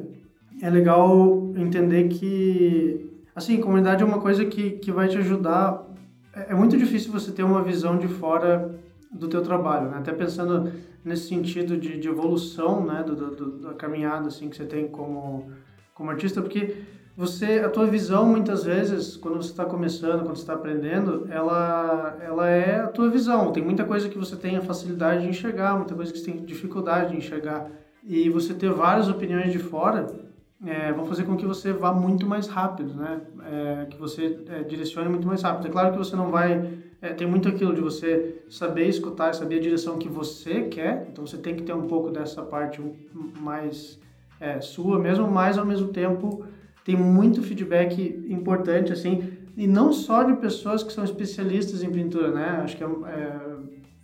é 0.62 0.69
legal 0.69 1.51
entender 1.57 2.07
que 2.07 3.09
Assim, 3.39 3.62
comunidade 3.62 4.03
é 4.03 4.05
uma 4.05 4.19
coisa 4.19 4.43
que, 4.43 4.72
que 4.72 4.91
vai 4.91 5.08
te 5.08 5.17
ajudar. 5.17 5.81
É, 6.36 6.51
é 6.51 6.53
muito 6.53 6.75
difícil 6.75 7.10
você 7.10 7.31
ter 7.31 7.41
uma 7.41 7.63
visão 7.63 7.98
de 7.98 8.05
fora 8.05 8.77
do 9.10 9.29
teu 9.29 9.41
trabalho, 9.41 9.89
né? 9.89 10.00
Até 10.00 10.12
pensando 10.12 10.69
nesse 11.05 11.29
sentido 11.29 11.77
de, 11.77 11.98
de 11.98 12.10
evolução, 12.10 12.86
né? 12.86 13.01
Do, 13.01 13.15
do, 13.15 13.51
da 13.60 13.74
caminhada, 13.75 14.27
assim, 14.27 14.50
que 14.50 14.58
você 14.58 14.65
tem 14.65 14.89
como, 14.89 15.50
como 15.96 16.10
artista, 16.12 16.41
porque 16.41 16.84
você, 17.15 17.60
a 17.60 17.69
tua 17.69 17.86
visão, 17.86 18.25
muitas 18.25 18.65
vezes, 18.65 19.15
quando 19.15 19.38
você 19.38 19.51
está 19.51 19.63
começando, 19.63 20.24
quando 20.24 20.36
você 20.36 20.41
está 20.41 20.55
aprendendo, 20.55 21.25
ela, 21.31 22.17
ela 22.22 22.50
é 22.50 22.81
a 22.81 22.88
tua 22.88 23.10
visão. 23.10 23.53
Tem 23.53 23.63
muita 23.63 23.86
coisa 23.86 24.10
que 24.10 24.17
você 24.17 24.36
tem 24.36 24.58
a 24.58 24.62
facilidade 24.62 25.24
de 25.24 25.29
enxergar, 25.29 25.77
muita 25.77 25.96
coisa 25.96 26.12
que 26.12 26.19
você 26.19 26.29
tem 26.29 26.43
dificuldade 26.43 27.12
de 27.12 27.17
enxergar. 27.19 27.72
E 28.03 28.29
você 28.29 28.53
ter 28.53 28.69
várias 28.74 29.08
opiniões 29.08 29.53
de 29.53 29.60
fora 29.60 30.28
é, 30.66 30.92
vão 30.92 31.06
fazer 31.06 31.24
com 31.24 31.38
que 31.38 31.46
você 31.46 31.72
vá 31.72 31.94
muito 31.94 32.28
mais 32.28 32.48
rápido, 32.48 32.94
né? 32.94 33.22
É, 33.46 33.86
que 33.86 33.98
você 33.98 34.39
é, 34.50 34.63
direcione 34.63 35.08
muito 35.08 35.28
mais 35.28 35.42
rápido. 35.42 35.68
É 35.68 35.72
claro 35.72 35.92
que 35.92 35.98
você 35.98 36.16
não 36.16 36.30
vai... 36.30 36.80
É, 37.01 37.13
tem 37.13 37.25
muito 37.25 37.48
aquilo 37.48 37.74
de 37.74 37.80
você 37.80 38.44
saber 38.50 38.88
escutar, 38.88 39.34
saber 39.34 39.60
a 39.60 39.62
direção 39.62 39.98
que 39.98 40.10
você 40.10 40.63
quer, 40.63 41.08
então 41.10 41.25
você 41.25 41.38
tem 41.38 41.56
que 41.56 41.63
ter 41.63 41.74
um 41.74 41.88
pouco 41.88 42.12
dessa 42.12 42.42
parte 42.42 42.82
mais 43.39 43.98
é, 44.38 44.60
sua 44.60 45.00
mesmo, 45.00 45.25
mas 45.25 45.58
ao 45.58 45.66
mesmo 45.66 45.88
tempo 45.89 46.44
tem 46.84 46.98
muito 46.98 47.42
feedback 47.42 48.25
importante, 48.30 48.92
assim, 48.92 49.32
e 49.56 49.66
não 49.66 49.94
só 49.94 50.24
de 50.24 50.34
pessoas 50.38 50.84
que 50.84 50.92
são 50.92 51.04
especialistas 51.04 51.84
em 51.84 51.89
pintura, 51.89 52.32
né? 52.32 52.62
Acho 52.63 52.75
que 52.75 52.84
é, 52.84 52.88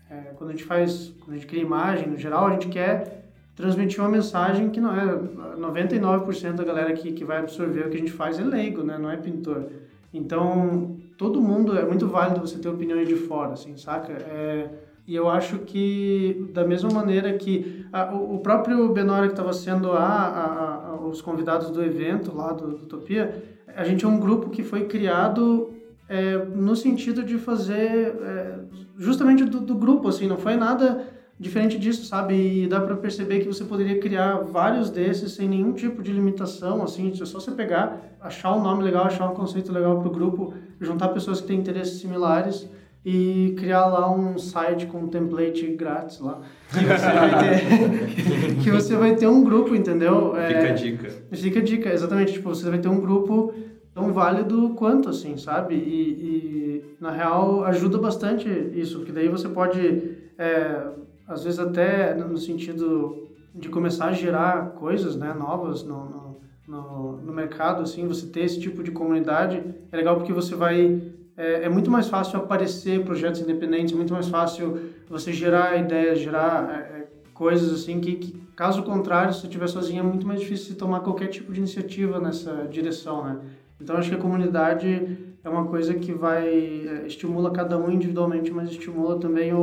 é, 0.10 0.16
quando 0.36 0.52
a 0.52 0.54
gente 0.54 0.64
faz, 0.64 1.14
quando 1.20 1.32
a 1.32 1.34
gente 1.36 1.48
cria 1.48 1.62
imagem, 1.62 2.08
no 2.08 2.18
geral, 2.18 2.48
a 2.48 2.52
gente 2.52 2.70
quer 2.70 3.25
transmitir 3.56 4.02
uma 4.02 4.10
mensagem 4.10 4.70
que 4.70 4.82
não 4.82 4.94
é 4.94 5.18
99% 5.58 6.54
da 6.54 6.64
galera 6.64 6.92
que, 6.94 7.12
que 7.14 7.24
vai 7.24 7.38
absorver 7.40 7.88
o 7.88 7.90
que 7.90 7.96
a 7.96 8.00
gente 8.00 8.12
faz 8.12 8.38
é 8.38 8.44
leigo, 8.44 8.84
né? 8.84 8.98
Não 8.98 9.10
é 9.10 9.16
pintor. 9.16 9.68
Então, 10.14 10.98
todo 11.18 11.42
mundo 11.42 11.78
é 11.78 11.86
muito 11.86 12.08
válido 12.08 12.42
você 12.42 12.58
ter 12.58 12.68
opiniões 12.68 13.08
de 13.08 13.16
fora, 13.16 13.54
assim, 13.54 13.78
saca? 13.78 14.12
É, 14.14 14.70
e 15.08 15.16
eu 15.16 15.30
acho 15.30 15.60
que 15.60 16.50
da 16.54 16.66
mesma 16.66 16.90
maneira 16.90 17.34
que 17.34 17.86
a, 17.94 18.14
o, 18.14 18.40
próprio 18.40 18.90
Benora 18.90 19.28
que 19.28 19.34
estava 19.34 19.54
sendo 19.54 19.92
a, 19.92 19.98
a, 20.00 20.90
a, 20.90 20.96
os 21.08 21.22
convidados 21.22 21.70
do 21.70 21.84
evento 21.84 22.36
lá 22.36 22.52
do, 22.52 22.70
do 22.70 22.84
Utopia, 22.84 23.44
a 23.76 23.84
gente 23.84 24.04
é 24.04 24.08
um 24.08 24.20
grupo 24.20 24.50
que 24.50 24.64
foi 24.64 24.86
criado 24.86 25.72
é, 26.10 26.38
no 26.38 26.76
sentido 26.76 27.24
de 27.24 27.38
fazer 27.38 28.16
é, 28.22 28.60
justamente 28.98 29.44
do, 29.44 29.60
do 29.60 29.76
grupo, 29.76 30.08
assim, 30.08 30.28
não 30.28 30.38
foi 30.38 30.56
nada 30.56 31.08
diferente 31.40 31.78
disso, 31.78 32.06
sabe? 32.06 32.64
E 32.64 32.68
dá 32.68 32.80
para 32.80 32.96
perceber 32.96 33.42
que 33.42 33.48
você 33.48 33.64
poderia 33.64 34.00
criar 34.00 34.38
vários 34.38 34.90
desses 34.90 35.34
sem 35.34 35.50
nenhum 35.50 35.74
tipo 35.74 36.02
de 36.02 36.12
limitação, 36.12 36.82
assim, 36.82 37.12
é 37.12 37.26
só 37.26 37.40
você 37.40 37.52
pegar, 37.52 38.18
achar 38.22 38.56
um 38.56 38.64
nome 38.64 38.84
legal, 38.84 39.06
achar 39.06 39.30
um 39.30 39.36
conceito 39.36 39.72
legal 39.72 40.00
para 40.00 40.08
o 40.08 40.12
grupo, 40.12 40.54
juntar 40.80 41.10
pessoas 41.10 41.42
que 41.42 41.48
têm 41.48 41.60
interesses 41.60 42.00
similares 42.00 42.68
e 43.06 43.54
criar 43.60 43.86
lá 43.86 44.12
um 44.12 44.38
site 44.38 44.88
com 44.88 45.00
um 45.02 45.08
template 45.08 45.68
grátis 45.76 46.20
lá. 46.20 46.42
Que 46.74 46.86
você 46.86 47.12
vai 47.12 47.40
ter 47.40 48.56
que 48.64 48.72
você 48.72 48.96
vai 48.96 49.16
ter 49.16 49.28
um 49.28 49.44
grupo 49.44 49.76
entendeu? 49.76 50.32
Fica 50.48 50.60
é, 50.60 50.72
a 50.72 50.74
dica. 50.74 51.10
Fica 51.32 51.60
a 51.60 51.64
dica 51.64 51.94
exatamente 51.94 52.34
tipo 52.34 52.50
você 52.50 52.68
vai 52.68 52.80
ter 52.80 52.88
um 52.88 53.00
grupo 53.00 53.54
tão 53.94 54.12
válido 54.12 54.70
quanto 54.72 55.10
assim 55.10 55.38
sabe? 55.38 55.76
E, 55.76 56.10
e 56.10 56.96
na 57.00 57.12
real 57.12 57.64
ajuda 57.66 58.00
bastante 58.00 58.50
isso 58.74 58.98
porque 58.98 59.12
daí 59.12 59.30
você 59.30 59.48
pode 59.50 60.18
é, 60.40 60.88
às 61.28 61.44
vezes 61.44 61.60
até 61.60 62.14
no 62.14 62.38
sentido 62.38 63.28
de 63.54 63.70
começar 63.70 64.08
a 64.08 64.14
gerar 64.14 64.72
coisas 64.72 65.16
né, 65.16 65.34
novas 65.34 65.84
no, 65.84 66.06
no, 66.06 66.38
no, 66.68 67.18
no 67.18 67.34
mercado, 67.34 67.82
assim, 67.82 68.08
você 68.08 68.28
ter 68.28 68.42
esse 68.42 68.60
tipo 68.60 68.84
de 68.84 68.92
comunidade 68.92 69.64
é 69.92 69.96
legal 69.96 70.18
porque 70.18 70.34
você 70.34 70.56
vai 70.56 71.02
é, 71.38 71.64
é, 71.64 71.70
muito 71.70 71.92
mais 71.92 72.08
fácil 72.08 72.40
aparecer 72.40 73.04
projetos 73.04 73.42
independentes, 73.42 73.94
é 73.94 73.96
muito 73.96 74.14
mais 74.14 74.30
fácil 74.30 74.80
você 75.10 75.34
gerar 75.34 75.78
ideias, 75.78 76.20
gerar 76.20 76.70
é, 76.70 77.02
é 77.02 77.08
coisas 77.34 77.74
assim 77.74 78.00
que, 78.00 78.16
que, 78.16 78.32
caso 78.56 78.84
contrário, 78.84 79.34
se 79.34 79.42
você 79.42 79.48
estiver 79.48 79.68
sozinho, 79.68 80.00
é 80.00 80.04
muito 80.04 80.26
mais 80.26 80.40
difícil 80.40 80.70
de 80.70 80.76
tomar 80.76 81.02
qualquer 81.02 81.28
tipo 81.28 81.52
de 81.52 81.60
iniciativa 81.60 82.20
nessa 82.20 82.66
direção, 82.72 83.26
né? 83.26 83.40
Então, 83.82 83.98
acho 83.98 84.10
que 84.10 84.16
a 84.16 84.20
comunidade 84.20 85.36
é 85.44 85.50
uma 85.50 85.66
coisa 85.66 85.94
que 85.94 86.14
vai 86.14 86.48
é, 86.48 87.04
estimula 87.06 87.52
cada 87.52 87.78
um 87.78 87.92
individualmente, 87.92 88.52
mas 88.52 88.70
estimula 88.70 89.20
também 89.20 89.54
o, 89.54 89.60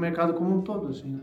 mercado 0.00 0.34
como 0.34 0.56
um 0.56 0.60
todo, 0.62 0.88
assim, 0.88 1.12
né? 1.12 1.20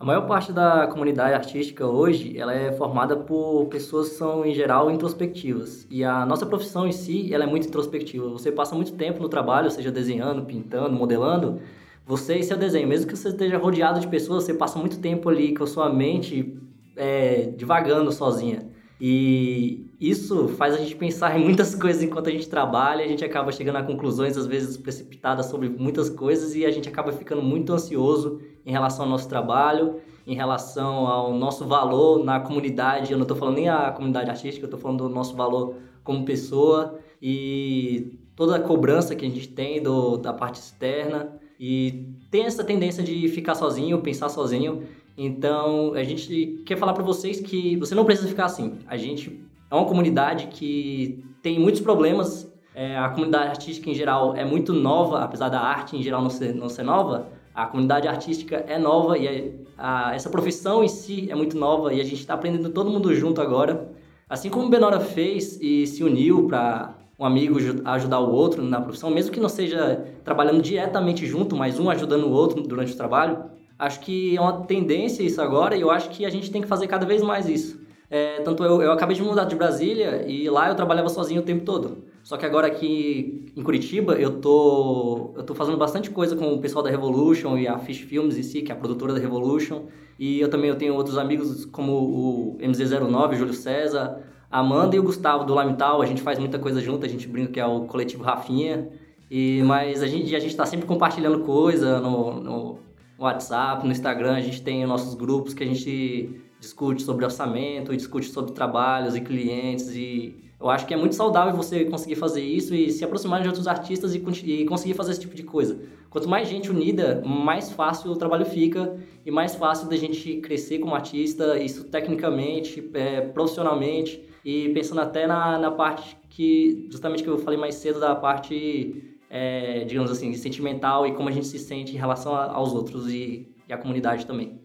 A 0.00 0.04
maior 0.04 0.28
parte 0.28 0.52
da 0.52 0.86
comunidade 0.86 1.34
artística 1.34 1.84
hoje, 1.84 2.38
ela 2.38 2.54
é 2.54 2.70
formada 2.70 3.16
por 3.16 3.66
pessoas 3.66 4.10
que 4.10 4.14
são, 4.14 4.46
em 4.46 4.54
geral, 4.54 4.88
introspectivas. 4.92 5.88
E 5.90 6.04
a 6.04 6.24
nossa 6.24 6.46
profissão 6.46 6.86
em 6.86 6.92
si, 6.92 7.34
ela 7.34 7.42
é 7.42 7.46
muito 7.48 7.66
introspectiva. 7.66 8.28
Você 8.28 8.52
passa 8.52 8.76
muito 8.76 8.92
tempo 8.92 9.20
no 9.20 9.28
trabalho, 9.28 9.68
seja 9.72 9.90
desenhando, 9.90 10.44
pintando, 10.44 10.94
modelando, 10.94 11.60
você 12.06 12.36
e 12.36 12.44
seu 12.44 12.56
desenho. 12.56 12.86
Mesmo 12.86 13.08
que 13.08 13.16
você 13.16 13.30
esteja 13.30 13.58
rodeado 13.58 13.98
de 13.98 14.06
pessoas, 14.06 14.44
você 14.44 14.54
passa 14.54 14.78
muito 14.78 15.00
tempo 15.00 15.28
ali 15.28 15.52
com 15.52 15.64
a 15.64 15.66
sua 15.66 15.92
mente 15.92 16.56
é, 16.94 17.52
divagando 17.56 18.12
sozinha. 18.12 18.68
E 19.00 19.86
isso 20.00 20.48
faz 20.48 20.74
a 20.74 20.78
gente 20.78 20.96
pensar 20.96 21.38
em 21.38 21.44
muitas 21.44 21.74
coisas 21.76 22.02
enquanto 22.02 22.28
a 22.28 22.32
gente 22.32 22.48
trabalha, 22.48 23.04
a 23.04 23.08
gente 23.08 23.24
acaba 23.24 23.52
chegando 23.52 23.76
a 23.76 23.82
conclusões 23.82 24.36
às 24.36 24.46
vezes 24.46 24.76
precipitadas 24.76 25.46
sobre 25.46 25.68
muitas 25.68 26.10
coisas 26.10 26.54
e 26.54 26.64
a 26.64 26.70
gente 26.70 26.88
acaba 26.88 27.12
ficando 27.12 27.42
muito 27.42 27.72
ansioso 27.72 28.40
em 28.66 28.72
relação 28.72 29.04
ao 29.04 29.10
nosso 29.10 29.28
trabalho, 29.28 29.96
em 30.26 30.34
relação 30.34 31.06
ao 31.06 31.32
nosso 31.32 31.64
valor 31.64 32.24
na 32.24 32.40
comunidade. 32.40 33.12
Eu 33.12 33.18
não 33.18 33.24
estou 33.24 33.36
falando 33.36 33.56
nem 33.56 33.68
a 33.68 33.92
comunidade 33.92 34.30
artística, 34.30 34.64
eu 34.64 34.68
estou 34.68 34.80
falando 34.80 35.08
do 35.08 35.14
nosso 35.14 35.36
valor 35.36 35.76
como 36.02 36.24
pessoa 36.24 36.98
e 37.20 38.18
toda 38.34 38.56
a 38.56 38.60
cobrança 38.60 39.14
que 39.14 39.24
a 39.24 39.28
gente 39.28 39.48
tem 39.48 39.82
do, 39.82 40.16
da 40.16 40.32
parte 40.32 40.60
externa. 40.60 41.38
E 41.58 42.14
tem 42.30 42.44
essa 42.44 42.62
tendência 42.62 43.02
de 43.02 43.28
ficar 43.28 43.54
sozinho, 43.54 44.00
pensar 44.00 44.28
sozinho. 44.28 44.84
Então, 45.20 45.94
a 45.94 46.04
gente 46.04 46.62
quer 46.64 46.78
falar 46.78 46.92
para 46.92 47.02
vocês 47.02 47.40
que 47.40 47.74
você 47.74 47.92
não 47.92 48.04
precisa 48.04 48.28
ficar 48.28 48.44
assim. 48.44 48.78
A 48.86 48.96
gente 48.96 49.42
é 49.68 49.74
uma 49.74 49.84
comunidade 49.84 50.46
que 50.46 51.24
tem 51.42 51.58
muitos 51.58 51.80
problemas. 51.80 52.48
É, 52.72 52.96
a 52.96 53.08
comunidade 53.08 53.48
artística 53.48 53.90
em 53.90 53.94
geral 53.94 54.36
é 54.36 54.44
muito 54.44 54.72
nova, 54.72 55.24
apesar 55.24 55.48
da 55.48 55.60
arte 55.60 55.96
em 55.96 56.02
geral 56.04 56.22
não 56.22 56.30
ser, 56.30 56.54
não 56.54 56.68
ser 56.68 56.84
nova. 56.84 57.26
A 57.52 57.66
comunidade 57.66 58.06
artística 58.06 58.64
é 58.68 58.78
nova 58.78 59.18
e 59.18 59.66
a, 59.76 60.14
essa 60.14 60.30
profissão 60.30 60.84
em 60.84 60.88
si 60.88 61.28
é 61.28 61.34
muito 61.34 61.58
nova 61.58 61.92
e 61.92 62.00
a 62.00 62.04
gente 62.04 62.20
está 62.20 62.34
aprendendo 62.34 62.70
todo 62.70 62.88
mundo 62.88 63.12
junto 63.12 63.40
agora. 63.40 63.90
Assim 64.28 64.48
como 64.48 64.68
Benora 64.68 65.00
fez 65.00 65.58
e 65.60 65.84
se 65.88 66.04
uniu 66.04 66.46
para 66.46 66.94
um 67.18 67.24
amigo 67.24 67.58
ajudar 67.86 68.20
o 68.20 68.30
outro 68.30 68.62
na 68.62 68.80
profissão, 68.80 69.10
mesmo 69.10 69.32
que 69.32 69.40
não 69.40 69.48
seja 69.48 70.04
trabalhando 70.22 70.62
diretamente 70.62 71.26
junto, 71.26 71.56
mas 71.56 71.80
um 71.80 71.90
ajudando 71.90 72.26
o 72.26 72.30
outro 72.30 72.62
durante 72.62 72.92
o 72.92 72.96
trabalho, 72.96 73.57
Acho 73.78 74.00
que 74.00 74.36
é 74.36 74.40
uma 74.40 74.64
tendência 74.64 75.22
isso 75.22 75.40
agora 75.40 75.76
e 75.76 75.80
eu 75.80 75.90
acho 75.90 76.10
que 76.10 76.26
a 76.26 76.30
gente 76.30 76.50
tem 76.50 76.60
que 76.60 76.68
fazer 76.68 76.88
cada 76.88 77.06
vez 77.06 77.22
mais 77.22 77.48
isso. 77.48 77.80
É, 78.10 78.40
tanto 78.40 78.64
eu, 78.64 78.82
eu 78.82 78.90
acabei 78.90 79.14
de 79.14 79.22
mudar 79.22 79.44
de 79.44 79.54
Brasília 79.54 80.24
e 80.26 80.48
lá 80.48 80.68
eu 80.68 80.74
trabalhava 80.74 81.08
sozinho 81.08 81.40
o 81.40 81.44
tempo 81.44 81.64
todo. 81.64 81.98
Só 82.24 82.36
que 82.36 82.44
agora 82.44 82.66
aqui 82.66 83.52
em 83.56 83.62
Curitiba 83.62 84.14
eu 84.14 84.40
tô, 84.40 85.32
eu 85.36 85.44
tô 85.44 85.54
fazendo 85.54 85.76
bastante 85.76 86.10
coisa 86.10 86.34
com 86.34 86.54
o 86.54 86.58
pessoal 86.58 86.82
da 86.82 86.90
Revolution 86.90 87.56
e 87.56 87.68
a 87.68 87.78
Fish 87.78 88.00
Films 88.00 88.36
em 88.36 88.42
si, 88.42 88.62
que 88.62 88.72
é 88.72 88.74
a 88.74 88.78
produtora 88.78 89.14
da 89.14 89.20
Revolution. 89.20 89.84
E 90.18 90.40
eu 90.40 90.50
também 90.50 90.68
eu 90.68 90.76
tenho 90.76 90.94
outros 90.94 91.16
amigos 91.16 91.64
como 91.66 91.92
o 91.92 92.58
MZ09, 92.60 93.32
o 93.32 93.34
Júlio 93.34 93.54
César, 93.54 94.20
a 94.50 94.58
Amanda 94.58 94.96
e 94.96 94.98
o 94.98 95.02
Gustavo 95.02 95.44
do 95.44 95.54
Lamital. 95.54 96.02
A 96.02 96.06
gente 96.06 96.20
faz 96.20 96.38
muita 96.38 96.58
coisa 96.58 96.80
junto, 96.80 97.06
a 97.06 97.08
gente 97.08 97.28
brinca 97.28 97.52
que 97.52 97.60
é 97.60 97.66
o 97.66 97.82
coletivo 97.82 98.24
Rafinha. 98.24 98.88
E, 99.30 99.62
mas 99.64 100.02
a 100.02 100.06
gente, 100.06 100.34
a 100.34 100.38
gente 100.38 100.56
tá 100.56 100.66
sempre 100.66 100.86
compartilhando 100.86 101.40
coisa 101.40 102.00
no, 102.00 102.40
no 102.40 102.78
WhatsApp, 103.18 103.84
no 103.84 103.92
Instagram, 103.92 104.34
a 104.34 104.40
gente 104.40 104.62
tem 104.62 104.86
nossos 104.86 105.14
grupos 105.14 105.52
que 105.52 105.64
a 105.64 105.66
gente 105.66 106.40
discute 106.60 107.02
sobre 107.02 107.24
orçamento, 107.24 107.96
discute 107.96 108.28
sobre 108.28 108.52
trabalhos 108.52 109.16
e 109.16 109.20
clientes 109.20 109.94
e 109.94 110.48
eu 110.60 110.68
acho 110.68 110.86
que 110.86 110.92
é 110.92 110.96
muito 110.96 111.14
saudável 111.14 111.54
você 111.54 111.84
conseguir 111.84 112.16
fazer 112.16 112.42
isso 112.42 112.74
e 112.74 112.90
se 112.90 113.04
aproximar 113.04 113.40
de 113.40 113.46
outros 113.46 113.68
artistas 113.68 114.12
e, 114.12 114.18
e, 114.44 114.64
conseguir 114.64 114.94
fazer 114.94 115.12
esse 115.12 115.20
tipo 115.20 115.36
de 115.36 115.44
coisa. 115.44 115.80
Quanto 116.10 116.28
mais 116.28 116.48
gente 116.48 116.68
unida, 116.68 117.22
mais 117.24 117.70
fácil 117.70 118.10
o 118.10 118.16
trabalho 118.16 118.44
fica 118.44 118.96
e 119.24 119.30
mais 119.30 119.54
fácil 119.54 119.88
da 119.88 119.96
gente 119.96 120.38
crescer 120.38 120.80
como 120.80 120.96
artista, 120.96 121.58
isso 121.60 121.84
tecnicamente, 121.84 122.90
é, 122.94 123.20
profissionalmente 123.20 124.20
e 124.44 124.70
pensando 124.70 125.00
até 125.00 125.28
na, 125.28 125.58
na 125.58 125.70
parte 125.70 126.16
que, 126.28 126.88
justamente 126.90 127.22
que 127.22 127.28
eu 127.28 127.38
falei 127.38 127.58
mais 127.58 127.76
cedo, 127.76 128.00
da 128.00 128.16
parte, 128.16 129.17
é, 129.30 129.84
digamos 129.84 130.10
assim, 130.10 130.32
sentimental 130.34 131.06
e 131.06 131.14
como 131.14 131.28
a 131.28 131.32
gente 131.32 131.46
se 131.46 131.58
sente 131.58 131.94
em 131.94 131.98
relação 131.98 132.34
a, 132.34 132.52
aos 132.52 132.72
outros 132.72 133.08
e, 133.08 133.54
e 133.68 133.72
à 133.72 133.76
comunidade 133.76 134.26
também. 134.26 134.60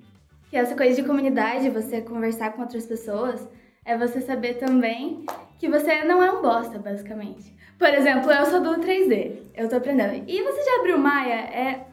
E 0.51 0.55
essa 0.55 0.75
coisa 0.75 0.95
de 0.95 1.07
comunidade, 1.07 1.69
você 1.69 2.01
conversar 2.01 2.53
com 2.53 2.61
outras 2.61 2.85
pessoas, 2.85 3.47
é 3.83 3.97
você 3.97 4.21
saber 4.21 4.55
também 4.55 5.25
que 5.57 5.67
você 5.67 6.03
não 6.03 6.23
é 6.23 6.31
um 6.31 6.41
bosta, 6.41 6.77
basicamente. 6.77 7.53
Por 7.77 7.89
exemplo, 7.93 8.31
eu 8.31 8.45
sou 8.45 8.61
do 8.61 8.79
3D, 8.79 9.31
eu 9.55 9.67
tô 9.67 9.75
aprendendo. 9.75 10.23
E 10.27 10.41
você 10.41 10.63
já 10.63 10.79
abriu 10.79 10.97
Maia? 10.97 11.33
É, 11.33 11.87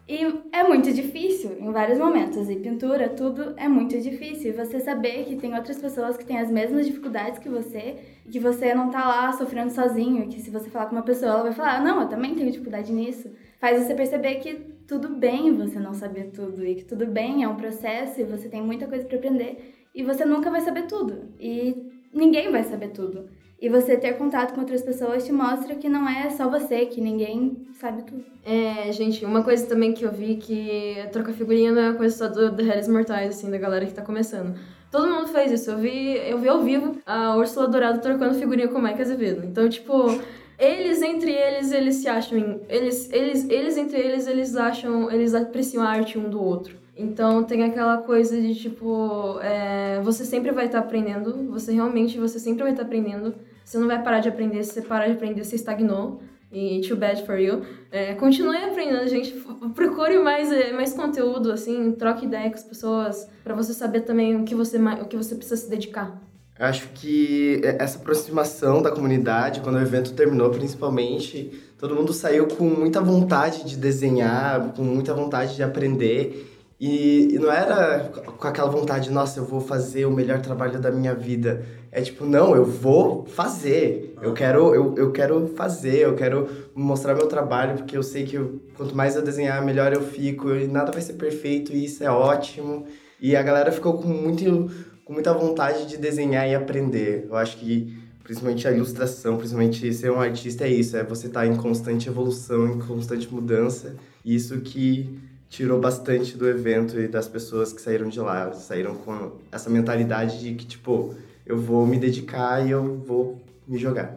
é 0.53 0.63
muito 0.65 0.93
difícil 0.93 1.57
em 1.59 1.73
vários 1.73 1.99
momentos. 1.99 2.49
E 2.49 2.57
pintura, 2.57 3.09
tudo 3.09 3.55
é 3.57 3.67
muito 3.69 3.99
difícil. 4.01 4.51
E 4.51 4.53
você 4.53 4.79
saber 4.81 5.25
que 5.25 5.37
tem 5.37 5.55
outras 5.55 5.79
pessoas 5.79 6.17
que 6.17 6.25
têm 6.25 6.39
as 6.39 6.51
mesmas 6.51 6.87
dificuldades 6.87 7.39
que 7.39 7.49
você, 7.49 7.97
que 8.31 8.39
você 8.39 8.75
não 8.75 8.91
tá 8.91 9.07
lá 9.07 9.33
sofrendo 9.33 9.71
sozinho, 9.71 10.29
que 10.29 10.41
se 10.41 10.51
você 10.51 10.71
falar 10.71 10.87
com 10.87 10.97
uma 10.97 11.03
pessoa, 11.03 11.33
ela 11.33 11.43
vai 11.43 11.53
falar: 11.53 11.83
Não, 11.83 12.03
eu 12.03 12.09
também 12.09 12.35
tenho 12.35 12.51
dificuldade 12.51 12.93
nisso. 12.93 13.31
Faz 13.59 13.83
você 13.83 13.95
perceber 13.95 14.37
que 14.37 14.55
tudo 14.87 15.09
bem 15.09 15.55
você 15.55 15.79
não 15.79 15.95
saber 15.95 16.31
tudo, 16.31 16.65
e 16.65 16.75
que 16.75 16.85
tudo 16.85 17.07
bem, 17.07 17.43
é 17.43 17.49
um 17.49 17.57
processo, 17.57 18.21
e 18.21 18.25
você 18.25 18.49
tem 18.49 18.63
muita 18.63 18.87
coisa 18.87 19.05
para 19.05 19.17
aprender. 19.17 19.89
E 19.95 20.03
você 20.03 20.25
nunca 20.25 20.51
vai 20.51 20.61
saber 20.61 20.87
tudo. 20.87 21.35
E 21.39 21.90
ninguém 22.13 22.51
vai 22.51 22.63
saber 22.65 22.89
tudo. 22.89 23.29
E 23.61 23.69
você 23.69 23.95
ter 23.97 24.15
contato 24.15 24.55
com 24.55 24.61
outras 24.61 24.81
pessoas 24.81 25.27
te 25.27 25.33
mostra 25.33 25.75
que 25.75 25.87
não 25.87 26.09
é 26.09 26.31
só 26.31 26.49
você, 26.49 26.87
que 26.87 26.99
ninguém 26.99 27.67
sabe 27.75 28.03
tudo. 28.05 28.25
É, 28.43 28.91
gente, 28.91 29.23
uma 29.23 29.45
coisa 29.45 29.67
também 29.67 29.93
que 29.93 30.03
eu 30.03 30.11
vi 30.11 30.37
que 30.37 30.97
trocar 31.13 31.33
figurinha 31.35 31.71
não 31.71 31.83
é 31.83 31.91
uma 31.91 31.99
coisa 31.99 32.17
só 32.17 32.29
do, 32.29 32.51
do 32.51 32.63
Réis 32.63 32.89
Mortais, 32.89 33.37
assim, 33.37 33.51
da 33.51 33.59
galera 33.59 33.85
que 33.85 33.93
tá 33.93 34.01
começando. 34.01 34.59
Todo 34.91 35.09
mundo 35.09 35.29
faz 35.29 35.53
isso. 35.53 35.71
Eu 35.71 35.79
vi, 35.79 36.17
eu 36.27 36.39
vi 36.39 36.49
ao 36.49 36.63
vivo 36.63 36.97
a 37.05 37.37
Úrsula 37.37 37.69
Dourado 37.69 38.01
trocando 38.01 38.35
figurinha 38.35 38.67
com 38.67 38.79
o 38.79 38.83
Mike 38.83 39.03
Azevedo. 39.03 39.47
Então, 39.47 39.69
tipo, 39.69 40.19
eles 40.59 41.03
entre 41.03 41.31
eles, 41.31 41.71
eles 41.71 41.97
se 41.97 42.09
acham. 42.09 42.63
Eles, 42.67 43.13
eles, 43.13 43.49
eles 43.49 43.77
entre 43.77 43.99
eles, 43.99 44.27
eles 44.27 44.57
acham. 44.57 45.11
Eles 45.11 45.35
apreciam 45.35 45.85
a 45.85 45.89
arte 45.89 46.19
um 46.19 46.31
do 46.31 46.43
outro. 46.43 46.80
Então 47.01 47.43
tem 47.43 47.65
aquela 47.65 47.99
coisa 47.99 48.39
de 48.39 48.55
tipo, 48.55 49.39
é, 49.41 50.01
você 50.03 50.23
sempre 50.23 50.53
vai 50.53 50.67
estar 50.67 50.83
tá 50.83 50.87
aprendendo, 50.87 51.51
você 51.51 51.73
realmente, 51.73 52.19
você 52.19 52.39
sempre 52.39 52.63
vai 52.63 52.73
estar 52.73 52.83
tá 52.83 52.87
aprendendo. 52.87 53.35
Você 53.65 53.79
não 53.79 53.87
vai 53.87 54.03
parar 54.03 54.21
de 54.21 54.29
aprender, 54.29 54.63
se 54.65 54.75
você 54.75 54.83
parar 54.83 55.07
de 55.07 55.13
aprender, 55.13 55.43
você 55.43 55.57
estagnou. 55.57 56.21
E 56.53 56.81
too 56.81 56.97
bad 56.97 57.25
for 57.25 57.39
you. 57.39 57.63
É, 57.93 58.15
continue 58.15 58.57
aprendendo, 58.57 59.09
gente. 59.09 59.33
Procure 59.73 60.19
mais, 60.19 60.51
é, 60.51 60.73
mais 60.73 60.93
conteúdo, 60.93 61.53
assim, 61.53 61.93
troque 61.93 62.27
ideia 62.27 62.49
com 62.51 62.57
as 62.57 62.65
pessoas, 62.65 63.29
para 63.45 63.55
você 63.55 63.73
saber 63.73 64.01
também 64.01 64.35
o 64.35 64.45
que 64.45 64.55
você, 64.55 64.77
o 64.77 65.05
que 65.05 65.17
você 65.17 65.37
precisa 65.37 65.57
se 65.57 65.71
dedicar. 65.71 66.21
Acho 66.59 66.89
que 66.89 67.61
essa 67.63 67.99
aproximação 67.99 68.83
da 68.83 68.91
comunidade, 68.91 69.61
quando 69.61 69.77
o 69.77 69.81
evento 69.81 70.13
terminou, 70.13 70.51
principalmente, 70.51 71.59
todo 71.79 71.95
mundo 71.95 72.13
saiu 72.13 72.49
com 72.49 72.65
muita 72.65 73.01
vontade 73.01 73.65
de 73.65 73.77
desenhar, 73.77 74.73
com 74.75 74.83
muita 74.83 75.15
vontade 75.15 75.55
de 75.55 75.63
aprender. 75.63 76.60
E, 76.81 77.35
e, 77.35 77.39
não 77.39 77.53
era 77.53 78.09
com 78.09 78.49
aquela 78.49 78.71
vontade, 78.71 79.11
nossa, 79.11 79.39
eu 79.39 79.45
vou 79.45 79.61
fazer 79.61 80.07
o 80.07 80.11
melhor 80.11 80.41
trabalho 80.41 80.81
da 80.81 80.91
minha 80.91 81.15
vida. 81.15 81.63
É 81.93 82.01
tipo, 82.01 82.25
não, 82.25 82.57
eu 82.57 82.65
vou 82.65 83.27
fazer. 83.27 84.17
Eu 84.23 84.33
quero, 84.33 84.75
eu, 84.75 84.95
eu 84.97 85.13
quero 85.13 85.49
fazer, 85.49 85.99
eu 85.99 86.17
quero 86.17 86.49
mostrar 86.75 87.15
meu 87.15 87.27
trabalho, 87.27 87.77
porque 87.77 87.95
eu 87.95 88.03
sei 88.03 88.25
que 88.25 88.37
eu, 88.37 88.63
quanto 88.75 88.97
mais 88.97 89.15
eu 89.15 89.21
desenhar, 89.21 89.63
melhor 89.63 89.93
eu 89.93 90.01
fico. 90.01 90.55
E 90.55 90.67
nada 90.67 90.91
vai 90.91 91.03
ser 91.03 91.15
perfeito, 91.15 91.71
e 91.71 91.85
isso 91.85 92.03
é 92.03 92.11
ótimo. 92.11 92.87
E 93.21 93.37
a 93.37 93.43
galera 93.43 93.71
ficou 93.71 93.99
com, 93.99 94.09
muito, 94.09 94.71
com 95.05 95.13
muita 95.13 95.35
vontade 95.35 95.87
de 95.87 95.99
desenhar 95.99 96.49
e 96.49 96.55
aprender. 96.55 97.27
Eu 97.29 97.37
acho 97.37 97.59
que 97.59 97.95
principalmente 98.25 98.67
a 98.67 98.73
ilustração, 98.73 99.37
principalmente 99.37 99.93
ser 99.93 100.11
um 100.11 100.21
artista 100.21 100.65
é 100.65 100.71
isso, 100.71 100.97
é 100.97 101.05
você 101.05 101.27
estar 101.27 101.41
tá 101.41 101.47
em 101.47 101.57
constante 101.57 102.09
evolução, 102.09 102.69
em 102.69 102.79
constante 102.79 103.31
mudança. 103.31 103.97
Isso 104.25 104.61
que 104.61 105.19
tirou 105.51 105.81
bastante 105.81 106.39
do 106.39 106.49
evento 106.49 106.99
e 106.99 107.09
das 107.09 107.29
pessoas 107.29 107.73
que 107.73 107.83
saíram 107.83 108.09
de 108.09 108.21
lá. 108.21 108.53
Saíram 108.53 108.95
com 108.95 109.33
essa 109.51 109.69
mentalidade 109.69 110.41
de 110.41 110.55
que, 110.55 110.65
tipo, 110.65 111.15
eu 111.45 111.59
vou 111.59 111.85
me 111.87 111.99
dedicar 111.99 112.65
e 112.65 112.71
eu 112.71 112.97
vou 112.99 113.43
me 113.67 113.77
jogar. 113.77 114.17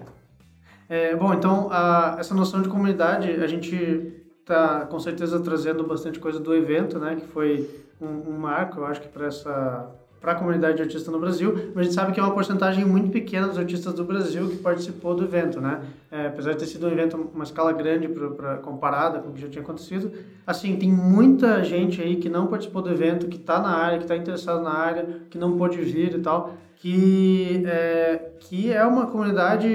É, 0.87 1.15
bom, 1.15 1.33
então, 1.33 1.69
a, 1.71 2.17
essa 2.19 2.35
noção 2.35 2.61
de 2.61 2.69
comunidade, 2.69 3.31
a 3.31 3.47
gente 3.47 4.13
tá 4.45 4.85
com 4.85 4.99
certeza 4.99 5.39
trazendo 5.39 5.83
bastante 5.83 6.19
coisa 6.19 6.39
do 6.39 6.53
evento, 6.53 6.99
né? 6.99 7.15
Que 7.15 7.25
foi 7.27 7.67
um, 7.99 8.29
um 8.29 8.37
marco, 8.37 8.79
eu 8.79 8.85
acho 8.85 9.01
que 9.01 9.07
para 9.07 9.25
essa 9.25 9.89
para 10.23 10.31
a 10.31 10.35
comunidade 10.35 10.77
de 10.77 10.83
artistas 10.83 11.11
no 11.11 11.19
Brasil, 11.19 11.53
mas 11.75 11.81
a 11.81 11.83
gente 11.83 11.93
sabe 11.95 12.13
que 12.13 12.19
é 12.21 12.23
uma 12.23 12.33
porcentagem 12.33 12.85
muito 12.85 13.09
pequena 13.09 13.45
dos 13.45 13.57
artistas 13.57 13.93
do 13.93 14.05
Brasil 14.05 14.49
que 14.49 14.55
participou 14.55 15.13
do 15.13 15.25
evento, 15.25 15.59
né? 15.59 15.81
É, 16.09 16.27
apesar 16.27 16.53
de 16.53 16.59
ter 16.59 16.65
sido 16.65 16.87
um 16.87 16.89
evento 16.89 17.29
uma 17.35 17.43
escala 17.43 17.73
grande 17.73 18.07
para 18.07 18.55
comparada 18.59 19.19
com 19.19 19.31
o 19.31 19.33
que 19.33 19.41
já 19.41 19.49
tinha 19.49 19.61
acontecido, 19.61 20.13
assim 20.47 20.77
tem 20.77 20.89
muita 20.89 21.61
gente 21.65 22.01
aí 22.01 22.15
que 22.15 22.29
não 22.29 22.47
participou 22.47 22.81
do 22.81 22.89
evento, 22.89 23.27
que 23.27 23.35
está 23.35 23.59
na 23.59 23.71
área, 23.71 23.97
que 23.97 24.05
está 24.05 24.15
interessado 24.15 24.63
na 24.63 24.73
área, 24.73 25.05
que 25.29 25.37
não 25.37 25.57
pôde 25.57 25.81
vir 25.81 26.15
e 26.15 26.19
tal, 26.19 26.53
que 26.77 27.61
é, 27.65 28.31
que 28.39 28.71
é 28.71 28.85
uma 28.85 29.07
comunidade 29.07 29.67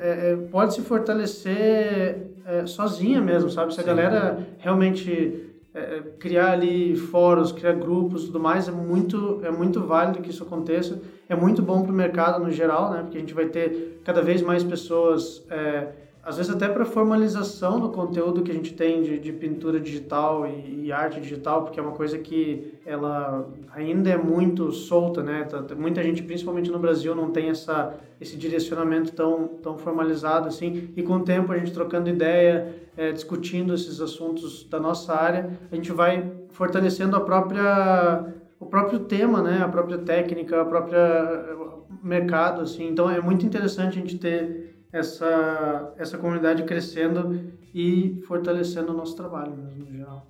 é, 0.00 0.32
é 0.32 0.36
pode 0.50 0.72
se 0.72 0.80
fortalecer 0.80 2.30
é, 2.46 2.64
sozinha 2.64 3.20
mesmo, 3.20 3.50
sabe? 3.50 3.74
Se 3.74 3.80
a 3.80 3.84
galera 3.84 4.48
realmente 4.60 5.49
é, 5.72 5.78
é, 5.78 6.02
criar 6.18 6.52
ali 6.52 6.96
fóruns, 6.96 7.52
criar 7.52 7.74
grupos, 7.74 8.24
tudo 8.24 8.40
mais 8.40 8.68
é 8.68 8.72
muito 8.72 9.40
é 9.44 9.50
muito 9.50 9.80
válido 9.80 10.20
que 10.20 10.30
isso 10.30 10.42
aconteça. 10.42 11.00
É 11.28 11.36
muito 11.36 11.62
bom 11.62 11.82
para 11.82 11.92
o 11.92 11.94
mercado 11.94 12.42
no 12.42 12.50
geral, 12.50 12.90
né? 12.90 13.02
Porque 13.02 13.16
a 13.16 13.20
gente 13.20 13.34
vai 13.34 13.46
ter 13.46 14.00
cada 14.04 14.20
vez 14.20 14.42
mais 14.42 14.64
pessoas 14.64 15.46
é, 15.48 15.88
às 16.22 16.36
vezes 16.36 16.52
até 16.52 16.68
para 16.68 16.84
formalização 16.84 17.80
do 17.80 17.88
conteúdo 17.88 18.42
que 18.42 18.50
a 18.50 18.54
gente 18.54 18.74
tem 18.74 19.02
de, 19.02 19.18
de 19.18 19.32
pintura 19.32 19.80
digital 19.80 20.46
e, 20.46 20.86
e, 20.86 20.92
arte 20.92 21.20
digital, 21.20 21.62
porque 21.62 21.80
é 21.80 21.82
uma 21.82 21.92
coisa 21.92 22.18
que 22.18 22.74
ela 22.84 23.48
ainda 23.72 24.10
é 24.10 24.18
muito 24.18 24.70
solta, 24.70 25.22
né? 25.22 25.44
Tá, 25.44 25.74
muita 25.74 26.02
gente, 26.02 26.22
principalmente 26.22 26.70
no 26.70 26.78
Brasil, 26.78 27.14
não 27.14 27.30
tem 27.30 27.48
essa, 27.48 27.94
esse 28.20 28.36
direcionamento 28.36 29.12
tão, 29.12 29.48
tão 29.62 29.78
formalizado 29.78 30.46
assim. 30.46 30.90
E 30.94 31.02
com 31.02 31.14
o 31.14 31.20
tempo, 31.24 31.52
a 31.52 31.58
gente 31.58 31.72
trocando 31.72 32.10
ideia, 32.10 32.74
é, 32.96 33.12
discutindo 33.12 33.72
esses 33.72 34.00
assuntos 34.00 34.64
da 34.64 34.78
nossa 34.78 35.14
área, 35.14 35.58
a 35.72 35.74
gente 35.74 35.90
vai 35.90 36.30
fortalecendo 36.50 37.16
a 37.16 37.20
própria 37.20 38.34
o 38.58 38.66
próprio 38.66 39.00
tema, 39.00 39.40
né? 39.40 39.62
A 39.62 39.68
própria 39.68 39.96
técnica, 39.96 40.60
a 40.60 40.64
própria 40.66 41.56
mercado, 42.02 42.60
assim. 42.60 42.88
Então 42.88 43.10
é 43.10 43.20
muito 43.20 43.44
interessante 43.44 43.98
a 43.98 44.00
gente 44.00 44.18
ter 44.18 44.69
essa, 44.92 45.94
essa 45.96 46.18
comunidade 46.18 46.64
crescendo 46.64 47.52
e 47.74 48.20
fortalecendo 48.26 48.92
o 48.92 48.96
nosso 48.96 49.14
trabalho 49.16 49.52
mesmo, 49.56 49.84
no 49.84 49.96
geral. 49.96 50.26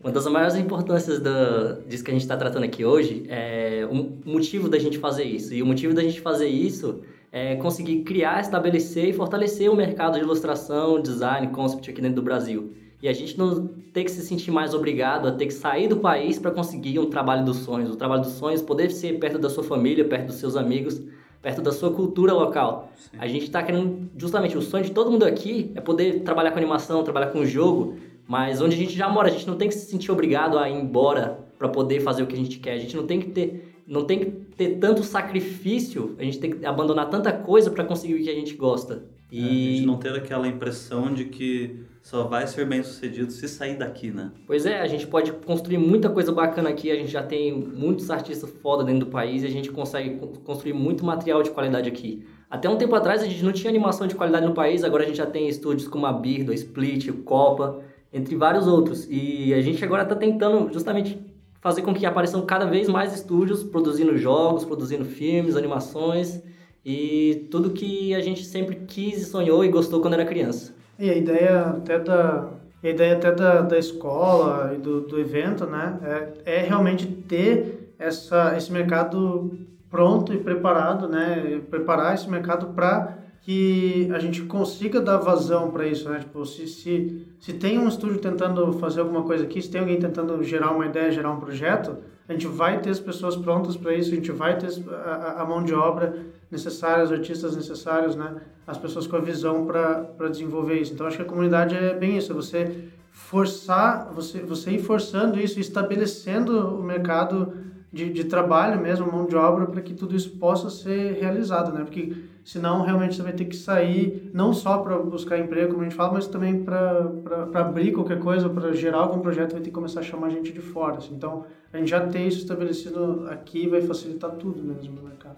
Uma 0.00 0.12
das 0.12 0.26
maiores 0.26 0.56
importâncias 0.56 1.20
do, 1.20 1.82
disso 1.88 2.04
que 2.04 2.10
a 2.10 2.14
gente 2.14 2.22
está 2.22 2.36
tratando 2.36 2.64
aqui 2.64 2.84
hoje 2.84 3.24
é 3.28 3.88
o 3.90 4.30
motivo 4.30 4.68
da 4.68 4.78
gente 4.78 4.98
fazer 4.98 5.24
isso. 5.24 5.54
E 5.54 5.62
o 5.62 5.66
motivo 5.66 5.94
da 5.94 6.02
gente 6.02 6.20
fazer 6.20 6.48
isso 6.48 7.00
é 7.32 7.56
conseguir 7.56 8.02
criar, 8.02 8.40
estabelecer 8.40 9.08
e 9.08 9.12
fortalecer 9.12 9.70
o 9.70 9.76
mercado 9.76 10.14
de 10.14 10.20
ilustração, 10.20 11.00
design, 11.00 11.48
concept 11.48 11.90
aqui 11.90 12.00
dentro 12.00 12.16
do 12.16 12.22
Brasil. 12.22 12.72
E 13.02 13.08
a 13.08 13.12
gente 13.12 13.38
não 13.38 13.66
ter 13.92 14.04
que 14.04 14.10
se 14.10 14.22
sentir 14.22 14.50
mais 14.50 14.74
obrigado 14.74 15.28
a 15.28 15.32
ter 15.32 15.46
que 15.46 15.54
sair 15.54 15.88
do 15.88 15.96
país 15.96 16.38
para 16.38 16.50
conseguir 16.50 16.98
um 16.98 17.10
trabalho 17.10 17.44
dos 17.44 17.58
sonhos. 17.58 17.90
O 17.90 17.96
trabalho 17.96 18.22
dos 18.22 18.32
sonhos 18.32 18.62
poder 18.62 18.90
ser 18.90 19.18
perto 19.18 19.38
da 19.38 19.50
sua 19.50 19.64
família, 19.64 20.04
perto 20.04 20.26
dos 20.26 20.36
seus 20.36 20.56
amigos, 20.56 21.02
perto 21.46 21.62
da 21.62 21.70
sua 21.70 21.92
cultura 21.92 22.32
local. 22.32 22.90
Sim. 22.96 23.18
A 23.20 23.28
gente 23.28 23.44
está 23.44 23.62
querendo, 23.62 24.10
justamente, 24.18 24.58
o 24.58 24.60
sonho 24.60 24.82
de 24.82 24.90
todo 24.90 25.12
mundo 25.12 25.24
aqui 25.24 25.70
é 25.76 25.80
poder 25.80 26.22
trabalhar 26.22 26.50
com 26.50 26.58
animação, 26.58 27.04
trabalhar 27.04 27.28
com 27.28 27.46
jogo, 27.46 27.94
mas 28.26 28.60
onde 28.60 28.74
a 28.74 28.76
gente 28.76 28.96
já 28.96 29.08
mora, 29.08 29.28
a 29.28 29.30
gente 29.30 29.46
não 29.46 29.54
tem 29.54 29.68
que 29.68 29.74
se 29.76 29.88
sentir 29.88 30.10
obrigado 30.10 30.58
a 30.58 30.68
ir 30.68 30.74
embora 30.74 31.38
para 31.56 31.68
poder 31.68 32.00
fazer 32.00 32.24
o 32.24 32.26
que 32.26 32.34
a 32.34 32.36
gente 32.36 32.58
quer. 32.58 32.72
A 32.72 32.78
gente 32.78 32.96
não 32.96 33.06
tem 33.06 33.20
que 33.20 33.30
ter, 33.30 33.80
não 33.86 34.02
tem 34.02 34.18
que 34.18 34.26
ter 34.56 34.70
tanto 34.80 35.04
sacrifício, 35.04 36.16
a 36.18 36.24
gente 36.24 36.40
tem 36.40 36.50
que 36.50 36.66
abandonar 36.66 37.08
tanta 37.10 37.32
coisa 37.32 37.70
para 37.70 37.84
conseguir 37.84 38.14
o 38.14 38.24
que 38.24 38.28
a 38.28 38.34
gente 38.34 38.56
gosta. 38.56 39.04
E... 39.30 39.40
É, 39.40 39.44
a 39.44 39.76
gente 39.76 39.86
não 39.86 39.98
ter 39.98 40.14
aquela 40.14 40.48
impressão 40.48 41.14
de 41.14 41.26
que 41.26 41.76
só 42.06 42.22
vai 42.22 42.46
ser 42.46 42.64
bem 42.64 42.84
sucedido 42.84 43.32
se 43.32 43.48
sair 43.48 43.76
daqui, 43.76 44.12
né? 44.12 44.30
Pois 44.46 44.64
é, 44.64 44.80
a 44.80 44.86
gente 44.86 45.08
pode 45.08 45.32
construir 45.32 45.78
muita 45.78 46.08
coisa 46.08 46.30
bacana 46.30 46.68
aqui, 46.68 46.88
a 46.88 46.94
gente 46.94 47.10
já 47.10 47.20
tem 47.20 47.52
muitos 47.52 48.12
artistas 48.12 48.48
foda 48.62 48.84
dentro 48.84 49.00
do 49.00 49.10
país 49.10 49.42
e 49.42 49.46
a 49.46 49.50
gente 49.50 49.72
consegue 49.72 50.20
construir 50.44 50.72
muito 50.72 51.04
material 51.04 51.42
de 51.42 51.50
qualidade 51.50 51.88
aqui. 51.88 52.24
Até 52.48 52.70
um 52.70 52.76
tempo 52.76 52.94
atrás 52.94 53.22
a 53.22 53.26
gente 53.26 53.44
não 53.44 53.50
tinha 53.50 53.68
animação 53.68 54.06
de 54.06 54.14
qualidade 54.14 54.46
no 54.46 54.54
país, 54.54 54.84
agora 54.84 55.02
a 55.02 55.06
gente 55.06 55.16
já 55.16 55.26
tem 55.26 55.48
estúdios 55.48 55.88
como 55.88 56.06
a 56.06 56.12
Birdo, 56.12 56.52
a 56.52 56.54
Split, 56.54 57.08
o 57.08 57.14
Copa, 57.24 57.80
entre 58.12 58.36
vários 58.36 58.68
outros. 58.68 59.08
E 59.10 59.52
a 59.52 59.60
gente 59.60 59.84
agora 59.84 60.04
está 60.04 60.14
tentando 60.14 60.72
justamente 60.72 61.18
fazer 61.60 61.82
com 61.82 61.92
que 61.92 62.06
apareçam 62.06 62.40
cada 62.46 62.66
vez 62.66 62.88
mais 62.88 63.12
estúdios 63.12 63.64
produzindo 63.64 64.16
jogos, 64.16 64.64
produzindo 64.64 65.04
filmes, 65.04 65.56
animações 65.56 66.40
e 66.84 67.48
tudo 67.50 67.70
que 67.70 68.14
a 68.14 68.20
gente 68.20 68.44
sempre 68.44 68.76
quis 68.86 69.22
e 69.22 69.24
sonhou 69.24 69.64
e 69.64 69.68
gostou 69.68 70.00
quando 70.00 70.14
era 70.14 70.24
criança. 70.24 70.76
E 70.98 71.10
a 71.10 71.14
ideia 71.14 71.60
até 71.60 71.98
da, 71.98 72.48
a 72.82 72.88
ideia 72.88 73.16
até 73.16 73.32
da, 73.32 73.62
da 73.62 73.78
escola 73.78 74.72
e 74.74 74.78
do, 74.78 75.02
do 75.02 75.18
evento, 75.18 75.66
né, 75.66 75.98
é, 76.44 76.58
é 76.58 76.62
realmente 76.62 77.06
ter 77.06 77.94
essa, 77.98 78.56
esse 78.56 78.72
mercado 78.72 79.58
pronto 79.90 80.32
e 80.32 80.38
preparado, 80.38 81.08
né, 81.08 81.60
preparar 81.70 82.14
esse 82.14 82.28
mercado 82.28 82.68
para 82.68 83.18
que 83.46 84.10
a 84.12 84.18
gente 84.18 84.42
consiga 84.42 85.00
dar 85.00 85.18
vazão 85.18 85.70
para 85.70 85.86
isso, 85.86 86.08
né? 86.10 86.18
Tipo, 86.18 86.44
se, 86.44 86.66
se, 86.66 87.24
se 87.38 87.52
tem 87.52 87.78
um 87.78 87.86
estúdio 87.86 88.18
tentando 88.18 88.72
fazer 88.72 88.98
alguma 88.98 89.22
coisa 89.22 89.44
aqui, 89.44 89.62
se 89.62 89.70
tem 89.70 89.80
alguém 89.80 90.00
tentando 90.00 90.42
gerar 90.42 90.72
uma 90.72 90.84
ideia, 90.84 91.12
gerar 91.12 91.30
um 91.30 91.38
projeto, 91.38 91.96
a 92.28 92.32
gente 92.32 92.48
vai 92.48 92.80
ter 92.80 92.90
as 92.90 92.98
pessoas 92.98 93.36
prontas 93.36 93.76
para 93.76 93.94
isso, 93.94 94.10
a 94.10 94.16
gente 94.16 94.32
vai 94.32 94.58
ter 94.58 94.68
a, 94.90 95.42
a, 95.42 95.44
mão 95.44 95.62
de 95.62 95.72
obra 95.72 96.16
necessária, 96.50 97.04
os 97.04 97.12
artistas 97.12 97.56
necessários, 97.56 98.14
né? 98.14 98.36
As 98.66 98.78
pessoas 98.78 99.06
com 99.06 99.16
a 99.16 99.20
visão 99.20 99.66
para 99.66 100.28
desenvolver 100.28 100.80
isso. 100.80 100.92
Então, 100.92 101.06
acho 101.06 101.16
que 101.16 101.22
a 101.22 101.26
comunidade 101.26 101.74
é 101.74 101.94
bem 101.94 102.16
isso, 102.16 102.32
é 102.32 102.34
você 102.34 102.88
forçar, 103.10 104.12
você, 104.14 104.40
você 104.40 104.72
ir 104.72 104.78
forçando 104.78 105.40
isso, 105.40 105.58
estabelecendo 105.58 106.76
o 106.76 106.82
mercado 106.82 107.52
de, 107.92 108.10
de 108.10 108.24
trabalho 108.24 108.80
mesmo, 108.80 109.10
mão 109.10 109.24
de 109.24 109.34
obra, 109.34 109.66
para 109.66 109.80
que 109.80 109.94
tudo 109.94 110.14
isso 110.14 110.30
possa 110.38 110.68
ser 110.68 111.14
realizado, 111.14 111.72
né? 111.72 111.82
Porque 111.82 112.14
senão 112.44 112.82
realmente 112.82 113.16
você 113.16 113.22
vai 113.22 113.32
ter 113.32 113.46
que 113.46 113.56
sair 113.56 114.30
não 114.34 114.52
só 114.52 114.78
para 114.78 114.98
buscar 114.98 115.38
emprego, 115.38 115.70
como 115.70 115.80
a 115.80 115.84
gente 115.84 115.96
fala, 115.96 116.12
mas 116.12 116.26
também 116.26 116.62
para 116.62 117.10
abrir 117.54 117.92
qualquer 117.92 118.20
coisa, 118.20 118.48
para 118.48 118.72
gerar 118.72 118.98
algum 118.98 119.20
projeto, 119.20 119.52
vai 119.52 119.60
ter 119.60 119.70
que 119.70 119.74
começar 119.74 120.00
a 120.00 120.02
chamar 120.02 120.30
gente 120.30 120.52
de 120.52 120.60
fora. 120.60 120.98
Assim. 120.98 121.14
Então, 121.14 121.46
a 121.72 121.78
gente 121.78 121.88
já 121.88 122.06
tem 122.06 122.28
isso 122.28 122.38
estabelecido 122.38 123.26
aqui 123.30 123.66
vai 123.66 123.80
facilitar 123.80 124.30
tudo 124.32 124.62
mesmo 124.62 124.94
no 124.94 125.02
mercado. 125.02 125.36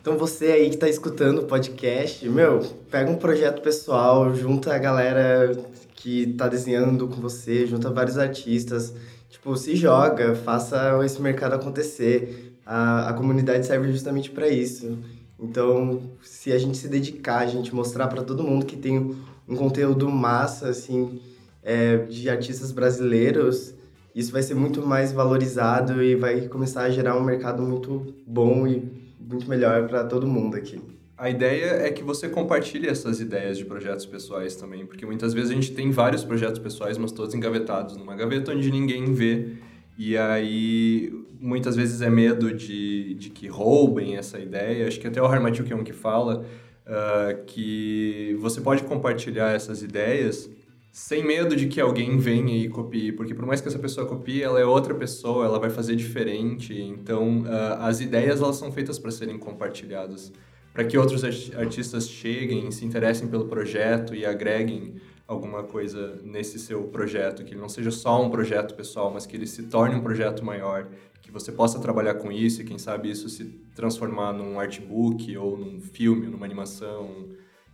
Então 0.00 0.16
você 0.16 0.46
aí 0.46 0.70
que 0.70 0.76
está 0.76 0.88
escutando 0.88 1.40
o 1.40 1.44
podcast, 1.44 2.26
meu, 2.26 2.60
pega 2.90 3.10
um 3.10 3.16
projeto 3.16 3.60
pessoal, 3.60 4.34
junta 4.34 4.74
a 4.74 4.78
galera 4.78 5.52
que 5.94 6.22
está 6.22 6.48
desenhando 6.48 7.06
com 7.06 7.20
você, 7.20 7.66
junta 7.66 7.90
vários 7.90 8.16
artistas, 8.16 8.94
tipo, 9.28 9.54
se 9.58 9.76
joga, 9.76 10.34
faça 10.34 10.98
esse 11.04 11.20
mercado 11.20 11.52
acontecer. 11.52 12.56
A, 12.64 13.10
a 13.10 13.12
comunidade 13.12 13.66
serve 13.66 13.92
justamente 13.92 14.30
para 14.30 14.48
isso. 14.48 14.98
Então, 15.38 16.00
se 16.22 16.50
a 16.50 16.56
gente 16.56 16.78
se 16.78 16.88
dedicar, 16.88 17.40
a 17.40 17.46
gente 17.46 17.74
mostrar 17.74 18.08
para 18.08 18.22
todo 18.22 18.42
mundo 18.42 18.64
que 18.64 18.78
tem 18.78 19.14
um 19.46 19.54
conteúdo 19.54 20.08
massa, 20.08 20.68
assim, 20.70 21.20
é, 21.62 21.98
de 21.98 22.30
artistas 22.30 22.72
brasileiros, 22.72 23.74
isso 24.14 24.32
vai 24.32 24.42
ser 24.42 24.54
muito 24.54 24.80
mais 24.86 25.12
valorizado 25.12 26.02
e 26.02 26.14
vai 26.14 26.48
começar 26.48 26.84
a 26.84 26.90
gerar 26.90 27.18
um 27.18 27.22
mercado 27.22 27.62
muito 27.62 28.14
bom 28.26 28.66
e 28.66 28.99
muito 29.20 29.48
melhor 29.48 29.86
para 29.86 30.04
todo 30.04 30.26
mundo 30.26 30.56
aqui. 30.56 30.80
A 31.16 31.28
ideia 31.28 31.86
é 31.86 31.90
que 31.90 32.02
você 32.02 32.30
compartilhe 32.30 32.88
essas 32.88 33.20
ideias 33.20 33.58
de 33.58 33.64
projetos 33.66 34.06
pessoais 34.06 34.56
também, 34.56 34.86
porque 34.86 35.04
muitas 35.04 35.34
vezes 35.34 35.50
a 35.50 35.54
gente 35.54 35.72
tem 35.72 35.90
vários 35.90 36.24
projetos 36.24 36.58
pessoais, 36.58 36.96
mas 36.96 37.12
todos 37.12 37.34
engavetados 37.34 37.96
numa 37.96 38.16
gaveta 38.16 38.52
onde 38.52 38.70
ninguém 38.70 39.12
vê. 39.12 39.56
E 39.98 40.16
aí 40.16 41.12
muitas 41.38 41.76
vezes 41.76 42.00
é 42.00 42.08
medo 42.08 42.54
de, 42.54 43.14
de 43.14 43.28
que 43.28 43.48
roubem 43.48 44.16
essa 44.16 44.38
ideia. 44.38 44.88
Acho 44.88 44.98
que 44.98 45.06
até 45.06 45.20
o 45.20 45.26
Harmatik 45.26 45.70
é 45.70 45.76
um 45.76 45.84
que 45.84 45.92
fala 45.92 46.44
uh, 46.86 47.44
que 47.44 48.34
você 48.40 48.60
pode 48.60 48.82
compartilhar 48.84 49.54
essas 49.54 49.82
ideias 49.82 50.48
sem 50.92 51.24
medo 51.24 51.54
de 51.54 51.68
que 51.68 51.80
alguém 51.80 52.18
venha 52.18 52.56
e 52.56 52.68
copie, 52.68 53.12
porque 53.12 53.34
por 53.34 53.46
mais 53.46 53.60
que 53.60 53.68
essa 53.68 53.78
pessoa 53.78 54.06
copie, 54.06 54.42
ela 54.42 54.60
é 54.60 54.64
outra 54.64 54.94
pessoa, 54.94 55.44
ela 55.44 55.58
vai 55.58 55.70
fazer 55.70 55.94
diferente. 55.94 56.74
Então, 56.74 57.42
uh, 57.42 57.80
as 57.80 58.00
ideias 58.00 58.40
elas 58.40 58.56
são 58.56 58.72
feitas 58.72 58.98
para 58.98 59.10
serem 59.10 59.38
compartilhadas, 59.38 60.32
para 60.72 60.84
que 60.84 60.98
outros 60.98 61.22
artistas 61.54 62.08
cheguem, 62.08 62.70
se 62.70 62.84
interessem 62.84 63.28
pelo 63.28 63.46
projeto 63.46 64.14
e 64.14 64.26
agreguem 64.26 64.94
alguma 65.28 65.62
coisa 65.62 66.18
nesse 66.24 66.58
seu 66.58 66.82
projeto, 66.88 67.44
que 67.44 67.52
ele 67.54 67.60
não 67.60 67.68
seja 67.68 67.92
só 67.92 68.20
um 68.20 68.28
projeto 68.28 68.74
pessoal, 68.74 69.12
mas 69.12 69.26
que 69.26 69.36
ele 69.36 69.46
se 69.46 69.62
torne 69.64 69.94
um 69.94 70.02
projeto 70.02 70.44
maior, 70.44 70.88
que 71.22 71.30
você 71.30 71.52
possa 71.52 71.78
trabalhar 71.78 72.14
com 72.14 72.32
isso 72.32 72.62
e 72.62 72.64
quem 72.64 72.78
sabe 72.78 73.08
isso 73.08 73.28
se 73.28 73.44
transformar 73.76 74.32
num 74.32 74.58
artbook 74.58 75.36
ou 75.36 75.56
num 75.56 75.80
filme, 75.80 76.26
numa 76.26 76.44
animação, 76.44 77.28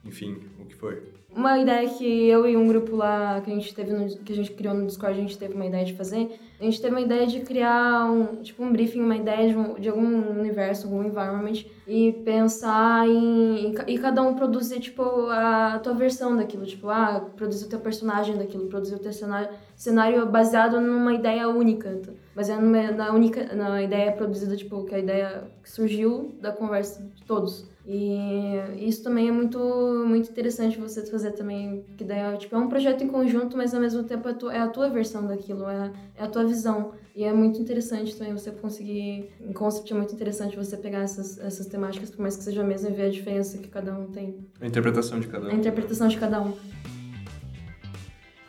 enfim, 0.05 0.37
o 0.61 0.67
que 0.67 0.75
for. 0.75 1.03
Uma 1.37 1.59
ideia 1.59 1.87
que 1.87 2.29
eu 2.29 2.49
e 2.49 2.57
um 2.57 2.67
grupo 2.67 2.97
lá 2.97 3.43
que 3.43 3.53
a 3.53 3.55
gente 3.55 3.75
teve 3.75 3.93
no, 3.93 4.09
que 4.09 4.33
a 4.33 4.37
gente 4.37 4.53
criou 4.53 4.73
no 4.73 4.87
Discord, 4.87 5.19
a 5.19 5.21
gente 5.21 5.37
teve 5.37 5.53
uma 5.53 5.67
ideia 5.67 5.85
de 5.85 5.93
fazer. 5.93 6.41
A 6.59 6.65
gente 6.65 6.81
teve 6.81 6.95
uma 6.95 7.01
ideia 7.03 7.27
de 7.27 7.41
criar 7.41 8.11
um, 8.11 8.37
tipo 8.37 8.65
um 8.65 8.73
briefing, 8.73 9.03
uma 9.03 9.17
ideia 9.17 9.51
de, 9.51 9.55
um, 9.55 9.75
de 9.75 9.87
algum 9.91 10.31
universo, 10.31 10.87
algum 10.87 11.05
environment 11.05 11.67
e 11.87 12.15
pensar 12.25 13.07
em 13.07 13.75
e 13.87 13.99
cada 13.99 14.23
um 14.23 14.35
produzir 14.35 14.81
tipo 14.81 15.03
a 15.29 15.79
tua 15.81 15.93
versão 15.93 16.35
daquilo, 16.35 16.65
tipo, 16.65 16.89
ah, 16.89 17.29
produzir 17.37 17.67
o 17.67 17.69
teu 17.69 17.81
personagem 17.81 18.39
daquilo, 18.39 18.69
produzir 18.69 18.95
o 18.95 18.99
teu 18.99 19.13
cenário, 19.13 19.51
cenário 19.77 20.25
baseado 20.25 20.81
numa 20.81 21.13
ideia 21.13 21.47
única, 21.51 22.01
baseado 22.37 22.61
numa, 22.61 22.93
na 22.93 23.13
única 23.15 23.55
na 23.55 23.83
ideia 23.83 24.13
produzida 24.13 24.55
tipo 24.55 24.85
que 24.85 24.95
a 24.95 24.99
ideia 24.99 25.45
que 25.63 25.71
surgiu 25.71 26.37
da 26.41 26.53
conversa 26.53 27.03
de 27.03 27.25
todos. 27.25 27.67
E 27.89 28.57
isso 28.81 29.05
também 29.05 29.29
é 29.29 29.33
muito, 29.33 29.59
muito 30.07 30.29
interessante 30.29 30.77
você 30.77 31.07
fazer 31.07 31.31
também, 31.33 31.85
que 31.97 32.03
daí 32.05 32.19
é, 32.19 32.37
tipo, 32.37 32.55
é 32.55 32.59
um 32.59 32.69
projeto 32.69 33.05
em 33.05 33.09
conjunto, 33.09 33.57
mas 33.57 33.73
ao 33.73 33.81
mesmo 33.81 34.03
tempo 34.03 34.29
é 34.29 34.33
a 34.33 34.35
tua, 34.35 34.55
é 34.55 34.59
a 34.59 34.67
tua 34.67 34.91
versão 34.91 35.25
daquilo, 35.25 35.69
é, 35.69 35.93
é 36.17 36.25
a 36.25 36.27
tua 36.27 36.45
visão. 36.45 36.93
E 37.15 37.23
é 37.23 37.33
muito 37.33 37.61
interessante 37.61 38.15
também 38.17 38.33
você 38.33 38.51
conseguir, 38.51 39.31
em 39.41 39.53
concept 39.53 39.91
é 39.93 39.97
muito 39.97 40.13
interessante 40.13 40.57
você 40.57 40.77
pegar 40.77 41.03
essas, 41.03 41.39
essas 41.39 41.67
temáticas, 41.67 42.11
por 42.11 42.21
mais 42.21 42.37
que 42.37 42.43
seja 42.43 42.61
a 42.61 42.65
mesma, 42.65 42.91
e 42.91 42.93
ver 42.93 43.07
a 43.07 43.11
diferença 43.11 43.57
que 43.57 43.69
cada 43.69 43.97
um 43.97 44.07
tem. 44.09 44.37
A 44.61 44.67
interpretação 44.67 45.21
de 45.21 45.29
cada 45.29 45.47
um. 45.47 45.51
A 45.51 45.55
interpretação 45.55 46.09
de 46.09 46.19
cada 46.19 46.43
um. 46.43 46.53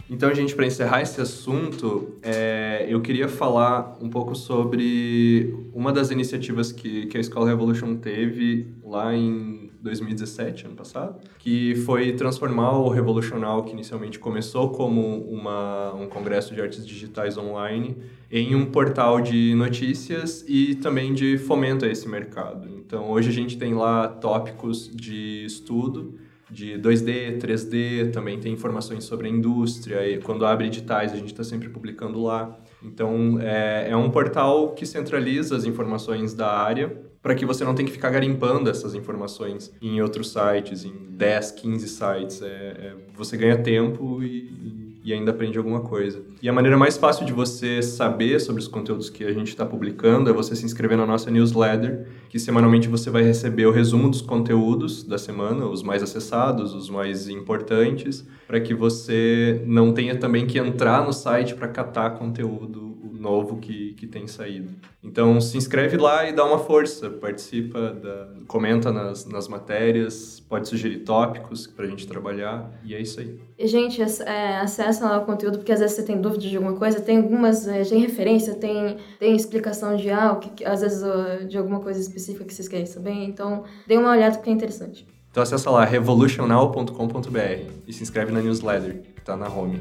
Então, 0.10 0.34
gente, 0.34 0.56
para 0.56 0.66
encerrar 0.66 1.02
esse 1.02 1.20
assunto, 1.20 2.16
é, 2.22 2.86
eu 2.88 3.02
queria 3.02 3.28
falar 3.28 3.98
um 4.02 4.10
pouco 4.10 4.36
sobre 4.36 5.54
uma 5.74 5.92
das 5.92 6.12
iniciativas 6.12 6.72
que, 6.72 7.08
que 7.08 7.18
a 7.18 7.20
Escola 7.20 7.48
Revolution 7.50 7.96
teve 7.98 8.68
lá 8.84 9.14
em 9.14 9.70
2017, 9.82 10.66
ano 10.66 10.76
passado, 10.76 11.20
que 11.38 11.76
foi 11.86 12.14
transformar 12.14 12.78
o 12.78 12.88
Revolucional, 12.88 13.64
que 13.64 13.74
inicialmente 13.74 14.18
começou 14.18 14.70
como 14.70 15.24
uma, 15.30 15.94
um 15.94 16.08
congresso 16.08 16.56
de 16.56 16.62
artes 16.62 16.88
digitais 16.88 17.38
online, 17.38 17.98
em 18.32 18.56
um 18.56 18.66
portal 18.66 19.20
de 19.20 19.54
notícias 19.56 20.44
e 20.48 20.76
também 20.76 21.14
de 21.14 21.38
fomento 21.38 21.84
a 21.84 21.88
esse 21.90 22.08
mercado. 22.08 22.70
Então, 22.70 23.10
hoje 23.10 23.30
a 23.30 23.34
gente 23.34 23.58
tem 23.58 23.74
lá 23.74 24.08
tópicos 24.08 24.90
de 24.94 25.44
estudo 25.46 26.16
de 26.50 26.78
2D, 26.80 27.40
3D, 27.40 28.12
também 28.12 28.40
tem 28.40 28.54
informações 28.54 29.04
sobre 29.04 29.28
a 29.28 29.30
indústria, 29.30 30.08
e 30.08 30.20
quando 30.20 30.46
abre 30.46 30.68
editais 30.68 31.12
a 31.12 31.16
gente 31.16 31.32
está 31.32 31.44
sempre 31.44 31.70
publicando 31.70 32.22
lá. 32.22 32.58
Então, 32.84 33.40
é, 33.42 33.90
é 33.90 33.96
um 33.96 34.10
portal 34.10 34.74
que 34.74 34.86
centraliza 34.86 35.56
as 35.56 35.66
informações 35.66 36.34
da 36.34 36.52
área 36.52 37.08
para 37.22 37.36
que 37.36 37.46
você 37.46 37.66
não 37.66 37.76
tenha 37.76 37.88
que 37.88 37.92
ficar 37.92 38.10
garimpando 38.10 38.70
essas 38.70 38.96
informações 38.96 39.74
em 39.82 40.02
outros 40.02 40.32
sites, 40.32 40.86
em 40.86 40.94
10, 41.10 41.52
15 41.52 41.88
sites. 41.88 42.42
É, 42.42 42.46
é, 42.46 42.96
você 43.14 43.36
ganha 43.36 43.58
tempo 43.58 44.24
e, 44.24 44.28
e 44.28 44.87
ainda 45.14 45.32
aprende 45.32 45.58
alguma 45.58 45.82
coisa. 45.82 46.22
E 46.42 46.50
a 46.50 46.54
maneira 46.54 46.78
mais 46.78 46.98
fácil 46.98 47.26
de 47.26 47.34
você 47.34 47.82
saber 47.82 48.40
sobre 48.40 48.62
os 48.62 48.68
conteúdos 48.68 49.10
que 49.10 49.24
a 49.24 49.32
gente 49.32 49.50
está 49.50 49.66
publicando 49.66 50.30
é 50.30 50.34
você 50.34 50.56
se 50.56 50.66
inscrever 50.66 50.98
na 50.98 51.06
nossa 51.06 51.32
newsletter, 51.32 52.08
que 52.30 52.40
semanalmente 52.40 52.88
você 52.88 53.10
vai 53.10 53.24
receber 53.24 53.66
o 53.66 53.72
resumo 53.72 54.10
dos 54.10 54.22
conteúdos 54.22 55.04
da 55.04 55.18
semana, 55.18 55.66
os 55.66 55.84
mais 55.84 56.04
acessados, 56.04 56.74
os 56.74 56.90
mais 56.90 57.28
importantes, 57.30 58.26
para 58.48 58.60
que 58.60 58.74
você 58.74 59.62
não 59.66 59.94
tenha 59.94 60.16
também 60.16 60.46
que 60.46 60.58
entrar 60.58 61.06
no 61.06 61.14
site 61.14 61.56
para 61.56 61.68
catar 61.68 62.12
conteúdo 62.12 62.87
novo 63.18 63.58
que, 63.58 63.94
que 63.94 64.08
tem 64.08 64.28
saído. 64.28 64.70
Então 65.04 65.40
se 65.40 65.58
inscreve 65.58 65.98
lá 65.98 66.28
e 66.28 66.34
dá 66.34 66.46
uma 66.46 66.60
força, 66.60 67.10
participa, 67.10 67.92
da, 67.92 68.30
comenta 68.48 68.92
nas, 68.92 69.26
nas 69.26 69.48
matérias, 69.48 70.40
pode 70.40 70.68
sugerir 70.68 71.00
tópicos 71.00 71.68
para 71.68 71.86
a 71.86 71.90
gente 71.90 72.08
trabalhar 72.08 72.72
e 72.84 72.96
é 72.96 73.02
isso 73.02 73.20
aí. 73.20 73.40
E, 73.58 73.68
gente, 73.68 74.02
é, 74.02 74.58
acessa 74.58 75.08
lá 75.08 75.20
o 75.20 75.26
conteúdo, 75.26 75.58
porque 75.58 75.72
às 75.72 75.80
vezes 75.80 75.96
você 75.96 76.04
tem 76.04 76.20
dúvida 76.22 76.48
de 76.48 76.56
alguma 76.56 76.76
coisa, 76.76 77.02
tem 77.02 77.18
algumas, 77.18 77.68
é, 77.68 77.84
tem 77.84 78.00
referência, 78.00 78.56
tem, 78.56 78.98
tem 79.20 79.36
explicação 79.36 79.96
de 79.96 80.10
algo, 80.10 80.42
que, 80.42 80.64
às 80.64 80.82
vezes 80.82 81.04
de 81.50 81.58
alguma 81.58 81.80
coisa 81.80 82.00
específica 82.00 82.46
que 82.46 82.54
vocês 82.54 82.68
querem 82.68 82.86
saber, 82.86 83.12
então 83.12 83.64
dê 83.88 83.98
uma 83.98 84.12
olhada 84.12 84.38
porque 84.38 84.50
é 84.50 84.54
interessante. 84.54 85.08
Então 85.32 85.44
acessa 85.44 85.70
lá 85.70 85.86
revolutional.com.br 85.86 87.72
e 87.88 87.94
se 87.94 88.02
inscreve 88.02 88.32
na 88.32 88.42
newsletter, 88.42 89.02
que 89.14 89.20
está 89.20 89.38
na 89.38 89.48
home. 89.48 89.80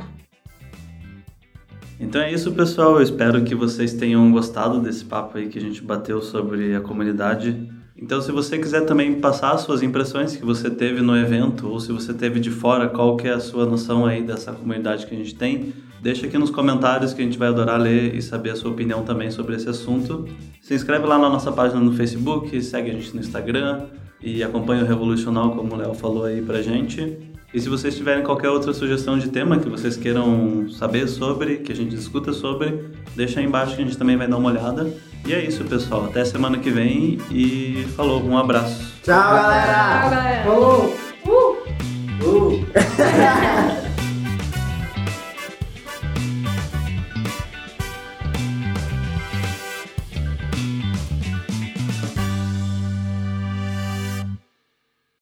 Então 1.99 2.21
é 2.21 2.33
isso, 2.33 2.53
pessoal. 2.53 2.97
Eu 2.97 3.03
espero 3.03 3.43
que 3.43 3.55
vocês 3.55 3.95
tenham 3.95 4.31
gostado 4.31 4.81
desse 4.81 5.05
papo 5.05 5.39
aí 5.39 5.49
que 5.49 5.59
a 5.59 5.63
gente 5.63 5.83
bateu 5.83 6.21
sobre 6.21 6.75
a 6.75 6.81
comunidade 6.81 7.69
Então, 7.99 8.21
se 8.21 8.31
você 8.31 8.59
quiser 8.59 8.83
também 8.83 9.15
passar 9.21 9.53
as 9.53 9.63
suas 9.63 9.83
impressões 9.83 10.37
que 10.37 10.45
você 10.45 10.69
teve 10.69 11.01
no 11.01 11.17
evento, 11.17 11.67
ou 11.67 11.81
se 11.81 11.91
você 11.93 12.13
teve 12.13 12.39
de 12.39 12.51
fora, 12.51 12.89
qual 12.89 13.17
que 13.17 13.27
é 13.27 13.33
a 13.33 13.41
sua 13.41 13.65
noção 13.65 14.05
aí 14.05 14.23
dessa 14.23 14.53
comunidade 14.53 15.07
que 15.07 15.15
a 15.15 15.19
gente 15.19 15.35
tem, 15.35 15.73
deixa 16.03 16.27
aqui 16.27 16.37
nos 16.37 16.51
comentários 16.51 17.15
que 17.15 17.23
a 17.23 17.25
gente 17.25 17.39
vai 17.39 17.49
adorar 17.49 17.81
ler 17.81 18.15
e 18.15 18.21
saber 18.21 18.51
a 18.51 18.57
sua 18.57 18.71
opinião 18.71 19.03
também 19.03 19.31
sobre 19.31 19.57
esse 19.57 19.67
assunto. 19.67 20.29
Se 20.61 20.75
inscreve 20.75 21.07
lá 21.07 21.19
na 21.19 21.31
nossa 21.31 21.51
página 21.51 21.81
no 21.81 21.95
Facebook, 21.95 22.61
segue 22.63 22.91
a 22.91 22.93
gente 22.93 23.15
no 23.15 23.21
Instagram 23.21 23.87
e 24.23 24.43
acompanha 24.43 24.85
o 24.85 24.87
Revolucional, 24.87 25.57
como 25.57 25.75
o 25.75 25.77
Léo 25.77 25.95
falou 25.95 26.25
aí 26.25 26.43
pra 26.43 26.61
gente. 26.61 27.26
E 27.57 27.61
se 27.61 27.71
vocês 27.71 27.97
tiverem 27.97 28.23
qualquer 28.23 28.51
outra 28.51 28.75
sugestão 28.75 29.19
de 29.19 29.31
tema 29.31 29.59
que 29.59 29.67
vocês 29.67 29.97
queiram 29.97 30.69
saber 30.69 31.09
sobre, 31.09 31.57
que 31.57 31.73
a 31.73 31.75
gente 31.75 31.97
discuta 31.97 32.31
sobre, 32.31 32.91
deixa 33.15 33.41
aí 33.41 33.47
embaixo 33.47 33.75
que 33.75 33.81
a 33.81 33.85
gente 33.87 33.97
também 33.97 34.15
vai 34.15 34.29
dar 34.29 34.37
uma 34.37 34.51
olhada. 34.51 34.93
E 35.27 35.33
é 35.33 35.43
isso, 35.43 35.65
pessoal. 35.65 36.05
Até 36.05 36.23
semana 36.23 36.59
que 36.59 36.71
vem 36.71 37.19
e 37.31 37.89
falou, 37.97 38.23
um 38.23 38.37
abraço. 38.37 38.93
Tchau, 39.03 39.33
galera! 39.33 40.01
Tchau, 40.03 40.11
galera. 40.11 40.45
Falou! 40.45 40.97
Uh! 42.23 42.67